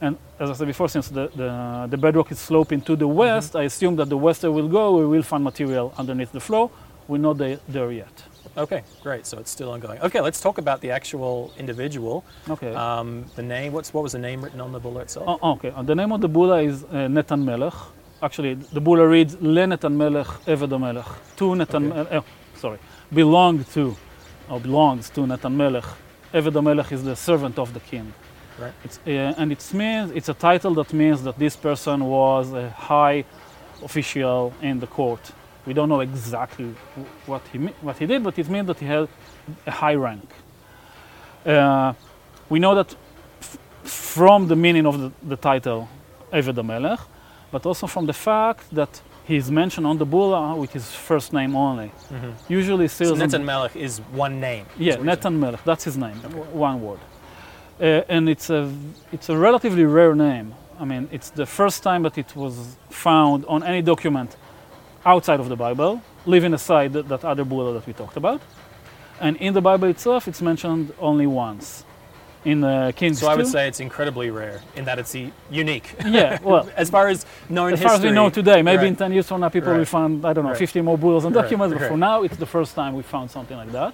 And 0.00 0.16
as 0.38 0.50
I 0.50 0.52
said 0.54 0.66
before, 0.66 0.88
since 0.88 1.08
the, 1.08 1.28
the, 1.34 1.86
the 1.90 1.96
bedrock 1.96 2.30
is 2.30 2.38
sloping 2.38 2.80
to 2.82 2.94
the 2.96 3.08
west, 3.08 3.56
I 3.56 3.64
assume 3.64 3.96
that 3.96 4.08
the 4.08 4.16
wester 4.16 4.50
will 4.50 4.68
go, 4.68 4.96
we 4.98 5.06
will 5.06 5.22
find 5.22 5.42
material 5.42 5.92
underneath 5.98 6.32
the 6.32 6.40
floor. 6.40 6.70
We're 7.08 7.18
not 7.18 7.38
there, 7.38 7.58
there 7.68 7.90
yet. 7.90 8.22
Okay, 8.56 8.82
great. 9.02 9.26
So 9.26 9.38
it's 9.38 9.50
still 9.50 9.70
ongoing. 9.70 10.00
Okay, 10.00 10.20
let's 10.20 10.40
talk 10.40 10.58
about 10.58 10.80
the 10.80 10.90
actual 10.90 11.52
individual. 11.58 12.24
Okay. 12.48 12.74
Um, 12.74 13.24
the 13.34 13.42
name. 13.42 13.72
What's 13.72 13.94
what 13.94 14.02
was 14.02 14.12
the 14.12 14.18
name 14.18 14.42
written 14.42 14.60
on 14.60 14.72
the 14.72 14.78
bulla 14.80 15.00
itself? 15.00 15.38
Oh, 15.42 15.52
okay. 15.52 15.70
Uh, 15.70 15.82
the 15.82 15.94
name 15.94 16.12
of 16.12 16.20
the 16.20 16.28
bulla 16.28 16.62
is 16.62 16.84
uh, 16.84 17.08
Netan 17.08 17.44
Melech. 17.44 17.74
Actually, 18.22 18.54
the 18.54 18.80
bulla 18.80 19.06
reads 19.08 19.36
Le 19.40 19.64
Netan 19.66 19.94
Melech 19.94 20.26
Eved 20.46 20.78
Melech. 20.80 21.06
To 21.36 21.44
Netan, 21.54 21.92
Okay. 21.92 22.16
uh, 22.16 22.20
sorry, 22.56 22.78
belonged 23.12 23.66
to, 23.74 23.96
or 24.50 24.60
belongs 24.60 25.08
to 25.10 25.20
Netan 25.20 25.54
Melech. 25.54 25.84
Eved 26.34 26.62
Melech 26.62 26.92
is 26.92 27.04
the 27.04 27.16
servant 27.16 27.58
of 27.58 27.72
the 27.72 27.80
king. 27.80 28.12
Right. 28.58 28.72
It's, 28.84 28.98
uh, 29.06 29.10
and 29.40 29.52
it 29.52 29.72
means 29.72 30.10
it's 30.10 30.28
a 30.28 30.34
title 30.34 30.74
that 30.74 30.92
means 30.92 31.22
that 31.22 31.38
this 31.38 31.54
person 31.56 32.04
was 32.04 32.52
a 32.52 32.70
high 32.70 33.24
official 33.84 34.52
in 34.60 34.80
the 34.80 34.86
court. 34.88 35.30
We 35.68 35.74
don't 35.74 35.88
know 35.90 36.00
exactly 36.00 36.74
what 37.26 37.42
he 37.52 37.58
what 37.86 37.96
he 37.98 38.06
did, 38.06 38.22
but 38.24 38.38
it 38.38 38.48
means 38.48 38.66
that 38.68 38.78
he 38.80 38.86
had 38.86 39.06
a 39.66 39.70
high 39.70 39.96
rank. 40.06 40.28
Uh, 41.46 41.92
we 42.48 42.58
know 42.58 42.74
that 42.74 42.94
f- 43.40 43.58
from 43.84 44.48
the 44.48 44.56
meaning 44.56 44.86
of 44.86 44.94
the, 45.02 45.10
the 45.28 45.36
title 45.36 45.88
Eved 46.32 46.64
Melech, 46.64 47.00
but 47.52 47.66
also 47.66 47.86
from 47.86 48.06
the 48.06 48.12
fact 48.12 48.64
that 48.74 49.02
he 49.24 49.36
is 49.36 49.50
mentioned 49.50 49.86
on 49.86 49.98
the 49.98 50.06
bulla 50.06 50.56
with 50.56 50.72
his 50.72 50.86
first 51.08 51.32
name 51.34 51.54
only. 51.54 51.92
Usually, 52.48 52.88
So 52.88 53.04
Netan 53.14 53.44
Melech 53.44 53.76
is 53.76 54.00
one 54.24 54.40
name. 54.40 54.64
yeah, 54.78 54.92
is 54.94 54.98
what 54.98 55.04
you're 55.04 55.14
saying. 55.16 55.34
Netan 55.34 55.38
Melech, 55.38 55.64
that's 55.64 55.84
his 55.84 55.96
name, 55.98 56.18
w- 56.22 56.44
one 56.68 56.80
word. 56.82 57.00
Uh, 57.80 57.84
and 58.14 58.28
it's 58.28 58.48
a, 58.50 58.72
it's 59.12 59.28
a 59.28 59.36
relatively 59.36 59.84
rare 59.84 60.14
name. 60.14 60.54
I 60.80 60.84
mean, 60.86 61.08
it's 61.12 61.28
the 61.30 61.44
first 61.46 61.82
time 61.82 62.02
that 62.04 62.16
it 62.16 62.34
was 62.34 62.54
found 62.90 63.44
on 63.46 63.62
any 63.62 63.82
document 63.82 64.36
outside 65.06 65.40
of 65.40 65.48
the 65.48 65.56
Bible, 65.56 66.02
leaving 66.26 66.54
aside 66.54 66.92
that, 66.92 67.08
that 67.08 67.24
other 67.24 67.44
bulla 67.44 67.72
that 67.74 67.86
we 67.86 67.92
talked 67.92 68.16
about. 68.16 68.40
And 69.20 69.36
in 69.38 69.54
the 69.54 69.60
Bible 69.60 69.88
itself, 69.88 70.28
it's 70.28 70.42
mentioned 70.42 70.92
only 71.00 71.26
once. 71.26 71.84
In 72.44 72.62
uh, 72.62 72.92
Kings 72.94 73.18
So 73.18 73.26
I 73.26 73.34
would 73.34 73.46
2. 73.46 73.50
say 73.50 73.66
it's 73.66 73.80
incredibly 73.80 74.30
rare 74.30 74.60
in 74.76 74.84
that 74.84 74.98
it's 74.98 75.14
e- 75.14 75.32
unique. 75.50 75.94
Yeah, 76.06 76.38
well, 76.42 76.68
as 76.76 76.88
far 76.88 77.08
as 77.08 77.26
known 77.48 77.72
as 77.72 77.82
far 77.82 77.94
as 77.94 78.02
we 78.02 78.12
know 78.12 78.30
today, 78.30 78.62
maybe 78.62 78.78
Right. 78.82 78.86
in 78.88 78.96
10 78.96 79.12
years 79.12 79.26
from 79.26 79.40
now, 79.40 79.48
people 79.48 79.74
will 79.74 79.84
find, 79.84 80.24
I 80.24 80.32
don't 80.32 80.44
know, 80.44 80.50
Right. 80.50 80.58
50 80.58 80.80
more 80.82 80.96
bullas 80.96 81.24
and 81.24 81.34
Right, 81.34 81.42
documents, 81.42 81.74
but 81.74 81.82
right. 81.82 81.90
for 81.90 81.96
now, 81.98 82.22
it's 82.22 82.36
the 82.36 82.46
first 82.46 82.76
time 82.76 82.94
we 82.94 83.02
found 83.02 83.30
something 83.30 83.56
like 83.56 83.72
that. 83.72 83.92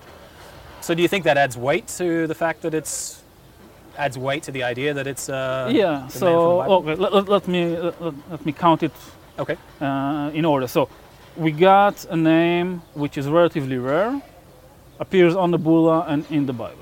So 0.83 0.95
do 0.95 1.01
you 1.01 1.09
think 1.09 1.25
that 1.25 1.39
adds 1.39 1.57
weight 1.57 1.89
to 1.97 2.27
the 2.27 2.35
fact 2.35 2.61
that 2.63 2.75
it's 2.75 3.23
adds 3.97 4.19
weight 4.19 4.43
to 4.43 4.53
the 4.53 4.63
idea 4.63 4.93
that 4.93 5.07
it's 5.07 5.29
uh, 5.31 5.71
yeah, 5.73 6.01
the 6.09 6.13
the 6.13 6.19
so 6.19 6.63
okay, 6.63 6.95
let, 6.97 7.13
let, 7.15 7.29
let 7.29 7.49
me 7.49 7.77
let- 7.79 8.01
let 8.31 8.45
me 8.45 8.53
count 8.53 8.83
it 8.83 8.93
okay. 9.39 9.57
uh, 9.81 10.31
in 10.35 10.45
order. 10.45 10.67
So 10.69 10.89
we 11.37 11.51
got 11.51 12.05
a 12.11 12.17
name 12.17 12.83
which 12.95 13.19
is 13.19 13.27
relatively 13.29 13.77
rare, 13.79 14.21
appears 15.01 15.35
on 15.35 15.51
the 15.51 15.59
bulla 15.59 16.05
and 16.09 16.25
in 16.31 16.47
the 16.47 16.53
Bible. 16.53 16.79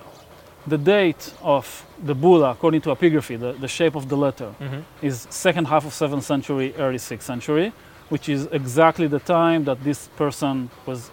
The 0.67 0.79
date 0.79 1.33
of 1.43 1.85
the 2.05 2.15
bulla, 2.15 2.51
according 2.53 2.83
to 2.83 2.91
epigraphy, 2.95 3.39
the, 3.39 3.53
the 3.53 3.69
shape 3.69 3.97
of 3.97 4.09
the 4.09 4.17
letter, 4.17 4.55
Mhm. 4.61 4.83
is 5.03 5.27
second 5.31 5.67
half 5.67 5.85
of 5.87 5.93
seventh 5.93 6.25
century, 6.25 6.73
early 6.79 6.99
sixth 6.99 7.27
century, 7.27 7.73
which 8.11 8.29
is 8.29 8.47
exactly 8.53 9.09
the 9.09 9.19
time 9.19 9.65
that 9.65 9.83
this 9.83 10.09
person 10.17 10.71
was 10.87 11.11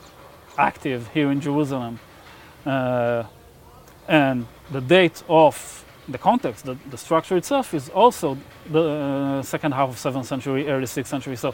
active 0.57 1.09
here 1.13 1.31
in 1.31 1.39
Jerusalem. 1.41 1.99
Uh, 2.65 3.23
and 4.07 4.45
the 4.71 4.81
date 4.81 5.23
of 5.27 5.83
the 6.11 6.17
context, 6.17 6.65
the, 6.65 6.77
the 6.89 6.97
structure 6.97 7.37
itself, 7.37 7.73
is 7.73 7.89
also 7.89 8.37
the 8.71 8.81
uh, 8.81 9.41
second 9.43 9.73
half 9.73 9.89
of 9.89 9.97
seventh 9.97 10.25
century, 10.25 10.67
early 10.67 10.85
sixth 10.85 11.09
century. 11.09 11.35
So 11.35 11.53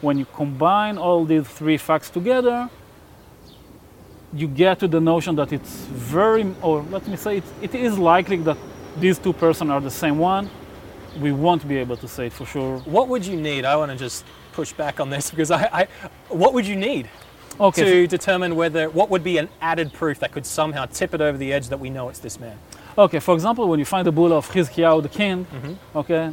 when 0.00 0.18
you 0.18 0.26
combine 0.26 0.98
all 0.98 1.24
these 1.24 1.46
three 1.48 1.76
facts 1.76 2.10
together, 2.10 2.68
you 4.32 4.48
get 4.48 4.80
to 4.80 4.88
the 4.88 5.00
notion 5.00 5.36
that 5.36 5.52
it's 5.52 5.76
very, 5.86 6.54
or 6.60 6.82
let 6.90 7.06
me 7.06 7.16
say, 7.16 7.38
it, 7.38 7.44
it 7.62 7.74
is 7.74 7.98
likely 7.98 8.36
that 8.38 8.58
these 8.98 9.18
two 9.18 9.32
persons 9.32 9.70
are 9.70 9.80
the 9.80 9.90
same 9.90 10.18
one. 10.18 10.50
We 11.20 11.30
won't 11.32 11.66
be 11.66 11.76
able 11.76 11.96
to 11.98 12.08
say 12.08 12.26
it 12.26 12.32
for 12.32 12.44
sure. 12.44 12.78
What 12.80 13.08
would 13.08 13.24
you 13.24 13.36
need? 13.36 13.64
I 13.64 13.76
want 13.76 13.92
to 13.92 13.96
just 13.96 14.24
push 14.52 14.72
back 14.72 15.00
on 15.00 15.10
this 15.10 15.30
because 15.32 15.50
I, 15.50 15.68
I 15.72 15.88
what 16.28 16.52
would 16.54 16.66
you 16.66 16.76
need 16.76 17.08
Okay, 17.60 17.84
to 17.84 18.06
determine 18.08 18.56
whether 18.56 18.90
what 18.90 19.10
would 19.10 19.22
be 19.22 19.38
an 19.38 19.48
added 19.60 19.92
proof 19.92 20.18
that 20.18 20.32
could 20.32 20.44
somehow 20.44 20.86
tip 20.86 21.14
it 21.14 21.20
over 21.20 21.38
the 21.38 21.52
edge 21.52 21.68
that 21.68 21.78
we 21.78 21.88
know 21.88 22.08
it's 22.08 22.18
this 22.18 22.40
man? 22.40 22.58
Okay, 22.96 23.18
for 23.20 23.34
example, 23.34 23.68
when 23.68 23.78
you 23.78 23.84
find 23.84 24.06
the 24.06 24.12
bull 24.12 24.32
of 24.32 24.48
Chizkiyahu 24.50 25.02
the 25.02 25.08
king, 25.08 25.46
Mm-hmm. 25.46 25.98
okay, 25.98 26.32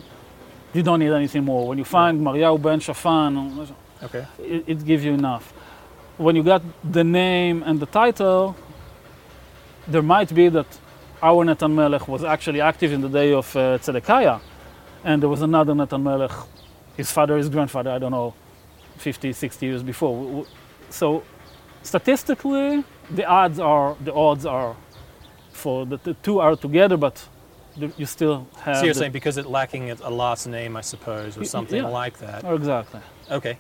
you 0.74 0.84
don't 0.84 1.00
need 1.00 1.12
anything 1.12 1.44
more. 1.44 1.68
When 1.68 1.78
you 1.78 1.84
find 1.86 2.22
Mariahu 2.22 2.62
ben 2.62 2.80
Shafan, 2.80 3.68
Okay. 4.04 4.26
it, 4.40 4.64
it 4.68 4.86
gives 4.86 5.04
you 5.04 5.14
enough. 5.14 5.54
When 6.18 6.36
you 6.36 6.44
got 6.44 6.62
the 6.84 7.04
name 7.04 7.64
and 7.66 7.80
the 7.80 7.86
title, 7.86 8.56
there 9.88 10.02
might 10.02 10.34
be 10.34 10.50
that 10.50 10.68
our 11.22 11.44
Netan 11.46 11.74
Melech 11.74 12.08
was 12.08 12.24
actually 12.24 12.62
active 12.62 12.92
in 12.94 13.02
the 13.02 13.10
day 13.10 13.34
of 13.34 13.56
uh, 13.56 13.78
and 15.04 15.22
there 15.22 15.30
was 15.30 15.42
another 15.42 15.74
Netan 15.74 16.02
Melech, 16.04 16.32
his 16.96 17.12
father, 17.12 17.38
his 17.38 17.50
grandfather, 17.50 17.90
I 17.92 18.00
don't 18.00 18.12
know, 18.12 18.34
50, 18.98 19.34
60 19.34 19.66
years 19.66 19.84
before. 19.84 20.46
So 20.90 21.24
statistically, 21.84 22.84
the 23.10 23.26
odds 23.26 23.60
are 23.60 23.96
the 24.04 24.14
odds 24.14 24.46
are 24.46 24.76
for 25.62 25.86
the, 25.86 25.98
the 26.04 26.14
two 26.26 26.40
are 26.40 26.56
together, 26.56 26.98
but 26.98 27.16
the- 27.78 27.92
you 27.98 28.06
still 28.06 28.36
have. 28.66 28.78
So 28.78 28.86
you're 28.86 29.00
saying 29.02 29.14
because 29.20 29.38
it 29.42 29.46
lacking 29.60 29.92
a 29.92 29.96
a 30.04 30.12
last 30.24 30.44
name, 30.48 30.74
I 30.82 30.84
suppose, 30.94 31.32
or 31.40 31.46
something 31.46 31.84
yeah. 31.84 32.02
like 32.02 32.16
that. 32.26 32.40
Exactly. 32.60 33.02
Okay. 33.40 33.56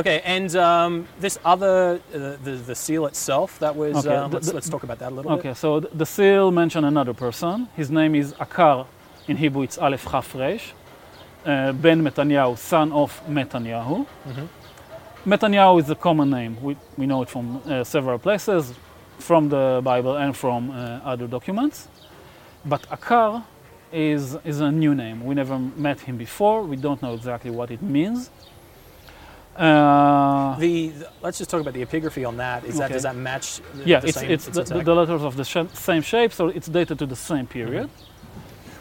Okay, 0.00 0.20
and 0.36 0.54
um, 0.56 0.92
this 1.20 1.38
other, 1.42 1.76
uh, 2.14 2.18
the, 2.44 2.52
the 2.70 2.74
seal 2.74 3.06
itself, 3.06 3.58
that 3.60 3.74
was, 3.74 3.94
Okay, 4.06 4.14
um, 4.14 4.30
let's, 4.30 4.48
the- 4.48 4.54
let's 4.54 4.68
talk 4.68 4.82
about 4.82 4.98
that 4.98 5.10
a 5.12 5.14
little 5.14 5.30
bit. 5.36 5.38
Okay, 5.46 5.54
so 5.54 5.80
the 5.80 6.04
seal 6.04 6.50
mentioned 6.50 6.84
another 6.84 7.14
person. 7.14 7.66
His 7.76 7.88
name 7.90 8.14
is 8.14 8.34
Akar. 8.34 8.86
In 9.26 9.36
Hebrew, 9.38 9.62
it's 9.62 9.78
Aleph 9.78 10.04
Chaf 10.10 10.34
Resh. 10.34 10.74
Uh, 11.46 11.72
ben 11.72 12.02
Matanyahu, 12.02 12.58
son 12.58 12.92
of 12.92 13.10
Matanyahu. 13.26 14.06
Mhm. 14.28 14.48
Matanyahu 15.26 15.80
is 15.82 15.88
a 15.90 15.94
common 15.94 16.28
name. 16.30 16.56
We, 16.62 16.76
we 16.98 17.06
know 17.06 17.22
it 17.22 17.30
from 17.30 17.62
uh, 17.64 17.82
several 17.84 18.18
places, 18.18 18.74
from 19.18 19.48
the 19.48 19.80
Bible 19.82 20.16
and 20.16 20.36
from 20.36 20.70
uh, 20.70 21.00
other 21.04 21.26
documents. 21.26 21.88
But 22.64 22.82
Akar 22.90 23.44
is, 23.92 24.36
is 24.44 24.60
a 24.60 24.70
new 24.70 24.94
name. 24.94 25.24
We 25.24 25.34
never 25.34 25.58
met 25.58 26.00
him 26.00 26.16
before. 26.16 26.62
We 26.62 26.76
don't 26.76 27.00
know 27.02 27.14
exactly 27.14 27.50
what 27.50 27.70
it 27.70 27.82
means. 27.82 28.30
Uh. 29.56 30.58
The, 30.58 30.88
the- 30.88 31.08
let's 31.22 31.38
just 31.38 31.50
talk 31.50 31.60
about 31.62 31.74
the 31.74 31.84
epigraphy 31.84 32.26
on 32.28 32.36
that. 32.36 32.64
Is 32.64 32.76
that 32.78 32.92
does 32.92 33.04
that 33.04 33.16
match? 33.16 33.60
The, 33.74 33.84
yeah, 33.86 34.00
the 34.00 34.08
it's, 34.08 34.18
same, 34.18 34.30
it's, 34.30 34.46
the, 34.46 34.62
the 34.64 34.94
letters 34.94 35.22
of 35.22 35.36
the 35.36 35.44
sh- 35.44 35.72
same 35.74 36.02
shape, 36.02 36.32
so 36.32 36.48
it's 36.48 36.66
dated 36.66 36.98
to 36.98 37.06
the 37.06 37.16
same 37.16 37.46
period. 37.46 37.88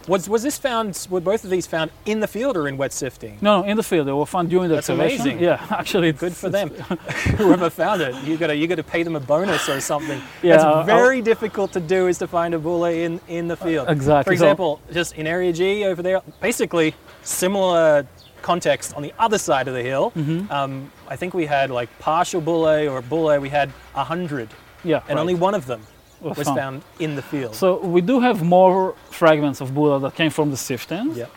Was 0.07 0.29
was 0.29 0.43
this 0.43 0.57
found? 0.57 1.07
Were 1.09 1.19
both 1.19 1.43
of 1.43 1.49
these 1.49 1.65
found 1.67 1.89
in 2.05 2.19
the 2.19 2.27
field 2.27 2.55
or 2.57 2.67
in 2.67 2.77
wet 2.77 2.93
sifting? 2.93 3.37
No, 3.41 3.61
no, 3.61 3.67
in 3.67 3.75
the 3.77 3.83
field. 3.83 4.07
They 4.07 4.11
were 4.11 4.25
found 4.25 4.49
during 4.49 4.69
the 4.69 4.75
That's 4.75 4.89
excavation. 4.89 5.21
amazing. 5.21 5.43
Yeah, 5.43 5.65
actually, 5.71 6.11
Good 6.11 6.35
for 6.35 6.49
them. 6.49 6.69
Whoever 7.37 7.69
found 7.69 8.01
it, 8.01 8.15
you 8.23 8.37
gotta 8.37 8.55
you 8.55 8.67
gotta 8.67 8.83
pay 8.83 9.03
them 9.03 9.15
a 9.15 9.19
bonus 9.19 9.67
or 9.67 9.79
something. 9.81 10.21
Yeah, 10.43 10.53
That's 10.57 10.63
I'll- 10.63 10.83
very 10.83 11.21
difficult 11.21 11.71
to 11.73 11.79
do 11.79 12.07
is 12.07 12.17
to 12.19 12.27
find 12.27 12.53
a 12.53 12.59
bulla 12.59 12.91
in 12.91 13.19
in 13.27 13.47
the 13.47 13.57
field. 13.57 13.89
exactly. 13.89 14.35
For 14.35 14.37
So- 14.37 14.45
example, 14.45 14.79
just 14.93 15.15
in 15.15 15.25
area 15.27 15.51
G 15.53 15.85
over 15.85 16.01
there, 16.03 16.21
basically 16.41 16.93
similar 17.23 18.05
context 18.41 18.93
on 18.95 19.01
the 19.01 19.13
other 19.17 19.37
side 19.39 19.67
of 19.67 19.73
the 19.73 19.81
hill. 19.81 20.11
Mm-hmm. 20.15 20.51
Um, 20.51 20.91
I 21.07 21.15
think 21.15 21.33
we 21.33 21.47
had 21.47 21.71
like 21.71 21.89
partial 21.99 22.41
bulle 22.41 22.87
or 22.87 23.01
bulle. 23.01 23.39
We 23.39 23.49
had 23.49 23.71
a 23.95 24.03
hundred, 24.03 24.49
Yeah, 24.83 24.97
and 25.07 25.15
right. 25.15 25.21
only 25.21 25.33
one 25.33 25.55
of 25.55 25.65
them 25.65 25.81
was 26.25 26.37
was 26.37 26.47
found. 26.47 26.59
found 26.59 26.77
in 26.99 27.15
the 27.15 27.21
field. 27.21 27.53
So 27.55 27.67
we 27.95 28.01
do 28.01 28.15
have 28.27 28.37
more 28.43 28.95
fragments 29.21 29.61
of 29.61 29.67
bulla 29.75 29.99
that 30.05 30.13
came 30.15 30.31
from 30.37 30.47
the 30.53 30.57
siftings. 30.57 31.15
yeah. 31.15 31.27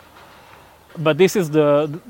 But 1.07 1.17
this 1.17 1.33
is 1.35 1.45
the 1.57 1.69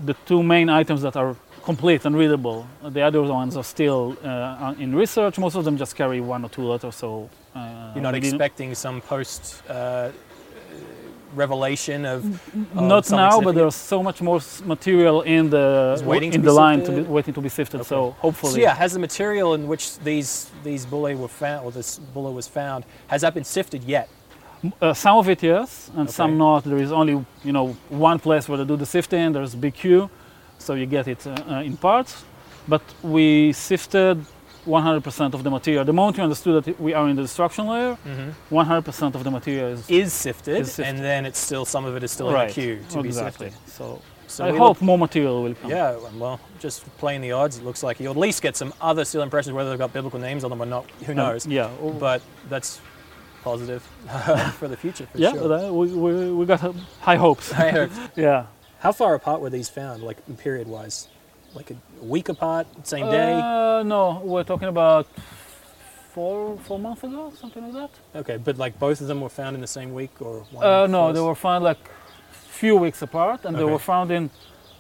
the 0.09 0.15
two 0.29 0.41
main 0.54 0.69
items 0.81 1.01
that 1.01 1.15
are 1.21 1.35
complete 1.71 2.01
and 2.08 2.15
readable. 2.21 2.60
The 2.97 3.01
other 3.08 3.21
ones 3.21 3.54
are 3.58 3.67
still 3.75 4.01
uh, 4.23 4.83
in 4.83 4.95
research. 4.95 5.37
Most 5.37 5.56
of 5.60 5.63
them 5.65 5.75
just 5.77 5.93
carry 5.95 6.19
one 6.21 6.41
or 6.45 6.49
two 6.49 6.63
letters. 6.71 6.95
So 6.95 7.29
uh, 7.56 7.91
You're 7.93 8.08
not 8.10 8.15
expecting 8.15 8.69
some 8.75 9.01
post 9.01 9.41
uh, 9.69 10.10
revelation 11.36 12.06
of, 12.06 12.25
of 12.25 12.75
Not 12.75 13.10
now, 13.12 13.42
but 13.42 13.56
there's 13.56 13.75
so 13.75 14.02
much 14.04 14.21
more 14.21 14.40
material 14.65 15.21
in 15.21 15.50
the 15.50 16.02
waiting 16.06 16.34
in 16.34 16.42
the 16.42 16.54
line 16.54 16.84
to 16.84 16.92
be, 16.92 17.02
waiting 17.02 17.34
to 17.34 17.42
be 17.42 17.50
sifted. 17.50 17.86
So 17.86 18.12
hopefully, 18.19 18.54
So 18.54 18.60
yeah, 18.60 18.75
has 18.75 18.94
the 18.94 19.00
material 19.00 19.54
in 19.54 19.67
which 19.67 20.00
these 20.00 20.50
these 20.63 20.86
bulle 20.86 21.15
were 21.15 21.27
found, 21.27 21.65
or 21.65 21.71
this 21.71 22.00
bulla 22.13 22.32
was 22.32 22.48
found, 22.48 22.86
has 23.08 23.21
that 23.21 23.34
been 23.34 23.46
sifted 23.46 23.84
yet? 23.84 24.08
Uh, 24.82 24.94
some 24.94 25.17
of 25.17 25.30
it 25.30 25.42
yes, 25.42 25.90
and 25.96 26.02
Okay. 26.08 26.12
some 26.12 26.38
not. 26.38 26.63
There 26.63 26.82
is 26.84 26.92
only 26.92 27.13
you 27.44 27.52
know 27.54 27.75
one 27.90 28.19
place 28.19 28.50
where 28.50 28.58
they 28.58 28.65
do 28.65 28.75
the 28.77 28.86
sifting. 28.86 29.32
There's 29.34 29.56
BQ, 29.56 30.10
so 30.58 30.73
you 30.73 30.86
get 30.86 31.08
it 31.08 31.25
uh, 31.27 31.32
uh, 31.32 31.62
in 31.69 31.77
parts. 31.77 32.23
But 32.67 32.82
we 33.02 33.54
sifted 33.54 34.17
100% 34.65 35.33
of 35.33 35.43
the 35.43 35.49
material. 35.49 35.83
The 35.85 35.93
moment 35.93 36.17
we 36.17 36.23
understood 36.23 36.63
that 36.63 36.79
we 36.79 36.93
are 36.93 37.07
in 37.10 37.15
the 37.15 37.21
destruction 37.23 37.67
layer, 37.67 37.97
100% 38.51 39.15
of 39.15 39.23
the 39.23 39.31
material 39.31 39.69
is 39.69 39.89
Is 39.89 40.13
sifted, 40.13 40.57
Is 40.57 40.73
sifted. 40.73 40.85
and 40.95 41.03
then 41.03 41.25
it's 41.25 41.39
still 41.39 41.65
some 41.65 41.85
of 41.85 41.95
it 41.95 42.03
is 42.03 42.12
still 42.12 42.31
right. 42.31 42.43
in 42.43 42.47
the 42.47 42.53
queue 42.53 42.75
to 42.91 42.99
exactly. 42.99 43.47
be 43.47 43.51
sifted. 43.53 43.71
So, 43.73 44.01
So 44.27 44.45
I 44.45 44.49
hope 44.51 44.60
look- 44.60 44.81
more 44.81 44.97
material 44.97 45.41
will 45.43 45.55
come. 45.55 45.71
Yeah, 45.71 45.95
well, 46.17 46.39
just 46.60 46.85
playing 46.97 47.21
the 47.21 47.31
odds, 47.31 47.57
it 47.57 47.63
looks 47.65 47.81
like 47.83 47.99
you'll 47.99 48.12
at 48.12 48.17
least 48.17 48.41
get 48.41 48.55
some 48.55 48.73
other 48.81 49.05
seal 49.05 49.21
impressions, 49.23 49.53
whether 49.53 49.69
they've 49.69 49.79
got 49.79 49.93
biblical 49.93 50.19
names 50.19 50.43
on 50.43 50.49
them 50.51 50.62
or 50.62 50.65
not. 50.67 50.85
Who 51.05 51.12
Um, 51.13 51.17
knows? 51.17 51.47
yeah. 51.47 51.69
oh, 51.81 51.91
But 51.91 52.21
that's 52.49 52.79
positive 53.43 53.81
for 54.60 54.67
the 54.67 54.75
future, 54.77 55.07
for 55.12 55.17
yeah, 55.17 55.31
sure. 55.31 55.53
uh, 55.53 55.71
we, 55.71 55.87
we, 55.87 56.31
we 56.33 56.45
got 56.45 56.63
uh, 56.63 56.73
high 56.99 57.15
hopes. 57.15 57.53
I 57.53 57.71
hope. 57.71 57.91
yeah. 58.15 58.45
How 58.79 58.91
far 58.91 59.15
apart 59.15 59.41
were 59.41 59.49
these 59.49 59.69
found, 59.69 60.03
like 60.03 60.17
period-wise? 60.37 61.07
Like 61.56 61.71
a 61.71 61.77
week 62.04 62.29
apart, 62.29 62.67
same 62.83 63.10
day? 63.10 63.33
Uh, 63.33 63.83
no, 63.83 64.21
we're 64.23 64.43
talking 64.43 64.67
about 64.67 65.08
four 66.13 66.58
four 66.60 66.79
months 66.79 67.04
ago, 67.04 67.31
something 67.39 67.63
like 67.63 67.73
that. 67.73 68.19
okay, 68.21 68.37
but 68.37 68.58
like 68.58 68.77
both 68.79 69.02
of 69.02 69.08
them 69.08 69.21
were 69.21 69.29
found 69.29 69.56
in 69.56 69.62
the 69.62 69.67
same 69.67 69.93
week, 69.93 70.12
or 70.21 70.41
one? 70.52 70.65
Uh, 70.65 70.87
no, 70.87 71.08
first? 71.08 71.15
they 71.15 71.21
were 71.21 71.35
found 71.35 71.63
like 71.63 71.79
few 72.31 72.75
weeks 72.75 73.02
apart, 73.02 73.45
and 73.45 73.58
they 73.58 73.63
were 73.63 73.79
found 73.79 74.12
in 74.12 74.29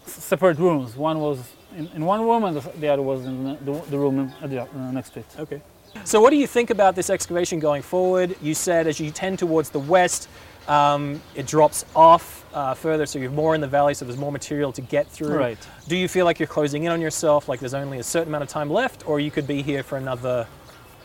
separate 0.05 0.57
rooms. 0.59 0.95
One 0.95 1.19
was 1.19 1.39
in, 1.77 1.87
in 1.95 2.05
one 2.05 2.21
room, 2.21 2.43
and 2.43 2.57
the, 2.57 2.69
the 2.79 2.87
other 2.87 3.01
was 3.01 3.25
in 3.25 3.43
the, 3.65 3.73
the 3.89 3.97
room 3.97 4.31
at 4.41 4.49
the, 4.49 4.61
uh, 4.61 4.91
next 4.91 5.11
to 5.11 5.19
it. 5.19 5.25
Okay. 5.39 5.61
So, 6.03 6.21
what 6.21 6.29
do 6.29 6.35
you 6.35 6.47
think 6.47 6.69
about 6.69 6.95
this 6.95 7.09
excavation 7.09 7.59
going 7.59 7.81
forward? 7.81 8.35
You 8.41 8.53
said 8.53 8.87
as 8.87 8.99
you 8.99 9.11
tend 9.11 9.39
towards 9.39 9.69
the 9.69 9.79
west, 9.79 10.29
um, 10.69 11.21
it 11.35 11.45
drops 11.47 11.83
off 11.95 12.45
uh, 12.53 12.73
further, 12.73 13.05
so 13.05 13.19
you're 13.19 13.31
more 13.31 13.55
in 13.55 13.61
the 13.61 13.67
valley, 13.67 13.93
so 13.93 14.05
there's 14.05 14.17
more 14.19 14.31
material 14.31 14.71
to 14.73 14.81
get 14.81 15.07
through. 15.07 15.35
Right. 15.37 15.57
Do 15.87 15.95
you 15.97 16.07
feel 16.07 16.25
like 16.25 16.39
you're 16.39 16.47
closing 16.47 16.83
in 16.85 16.91
on 16.91 17.01
yourself, 17.01 17.49
like 17.49 17.59
there's 17.59 17.73
only 17.73 17.99
a 17.99 18.03
certain 18.03 18.29
amount 18.29 18.43
of 18.43 18.49
time 18.49 18.69
left, 18.69 19.07
or 19.07 19.19
you 19.19 19.31
could 19.31 19.47
be 19.47 19.61
here 19.61 19.83
for 19.83 19.97
another? 19.97 20.47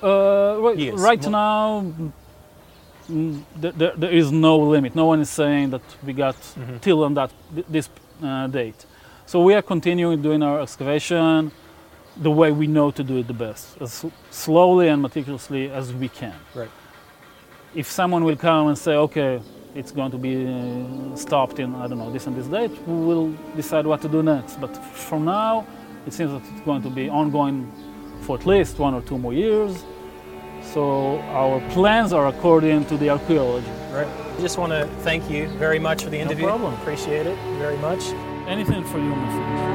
Uh, 0.03 0.57
right, 0.61 0.79
Yes. 0.79 0.99
right 0.99 1.23
Mo- 1.25 1.31
now, 1.31 1.93
mm, 3.11 3.43
there, 3.57 3.73
there, 3.73 3.93
there 3.97 4.11
is 4.11 4.31
no 4.33 4.59
limit. 4.59 4.95
No 4.95 5.07
one 5.07 5.21
is 5.21 5.31
saying 5.31 5.71
that 5.71 5.83
we 6.05 6.13
got 6.13 6.37
Mm-hmm. 6.37 6.79
till 6.79 7.03
on 7.05 7.15
that 7.15 7.31
this 7.69 7.89
uh, 8.23 8.47
date. 8.49 8.87
So 9.27 9.41
we 9.43 9.55
are 9.55 9.63
continuing 9.63 10.21
doing 10.23 10.43
our 10.43 10.61
excavation 10.61 11.51
the 12.17 12.31
way 12.31 12.53
we 12.53 12.67
know 12.67 12.91
to 12.93 13.03
do 13.03 13.17
it 13.19 13.27
the 13.27 13.33
best, 13.35 13.81
as 13.81 14.05
slowly 14.31 14.89
and 14.89 15.01
meticulously 15.03 15.71
as 15.71 15.93
we 15.93 16.09
can. 16.09 16.35
Right. 16.55 16.71
If 17.75 17.91
someone 17.91 18.23
will 18.25 18.37
come 18.37 18.69
and 18.69 18.79
say, 18.79 18.95
okay, 18.95 19.41
it's 19.75 19.91
going 19.91 20.11
to 20.11 20.19
be 20.19 20.47
uh, 20.47 21.17
stopped 21.17 21.59
in 21.59 21.75
I 21.75 21.87
don't 21.89 21.99
know 21.99 22.13
this 22.13 22.27
and 22.27 22.37
this 22.37 22.47
date, 22.47 22.71
we 22.87 22.95
will 22.95 23.33
decide 23.57 23.87
what 23.87 24.01
to 24.03 24.09
do 24.09 24.23
next. 24.23 24.61
But 24.61 24.77
for 24.77 25.19
now, 25.19 25.67
it 26.07 26.13
seems 26.13 26.31
that 26.33 26.43
it's 26.53 26.65
going 26.65 26.83
to 26.83 26.91
be 26.91 27.09
ongoing 27.09 27.71
for 28.23 28.39
at 28.39 28.47
least 28.47 28.79
one 28.79 28.95
or 28.95 29.03
two 29.03 29.19
more 29.19 29.35
years. 29.35 29.85
So 30.63 31.19
our 31.33 31.61
plans 31.71 32.13
are 32.13 32.29
according 32.29 32.87
to 32.87 32.97
the 32.97 33.11
archaeology. 33.11 33.71
Right. 33.93 34.07
I 34.07 34.41
just 34.41 34.59
want 34.59 34.73
to 34.73 34.87
thank 35.03 35.31
you 35.31 35.49
very 35.59 35.79
much 35.79 36.05
for 36.05 36.11
the 36.11 36.19
interview. 36.19 36.47
No 36.47 36.57
problem. 36.57 36.75
Appreciate 36.75 37.27
it 37.27 37.39
very 37.59 37.77
much. 37.79 38.03
Anything 38.49 38.85
for 38.85 38.99
you, 38.99 39.15
my 39.15 39.29
friend. 39.29 39.74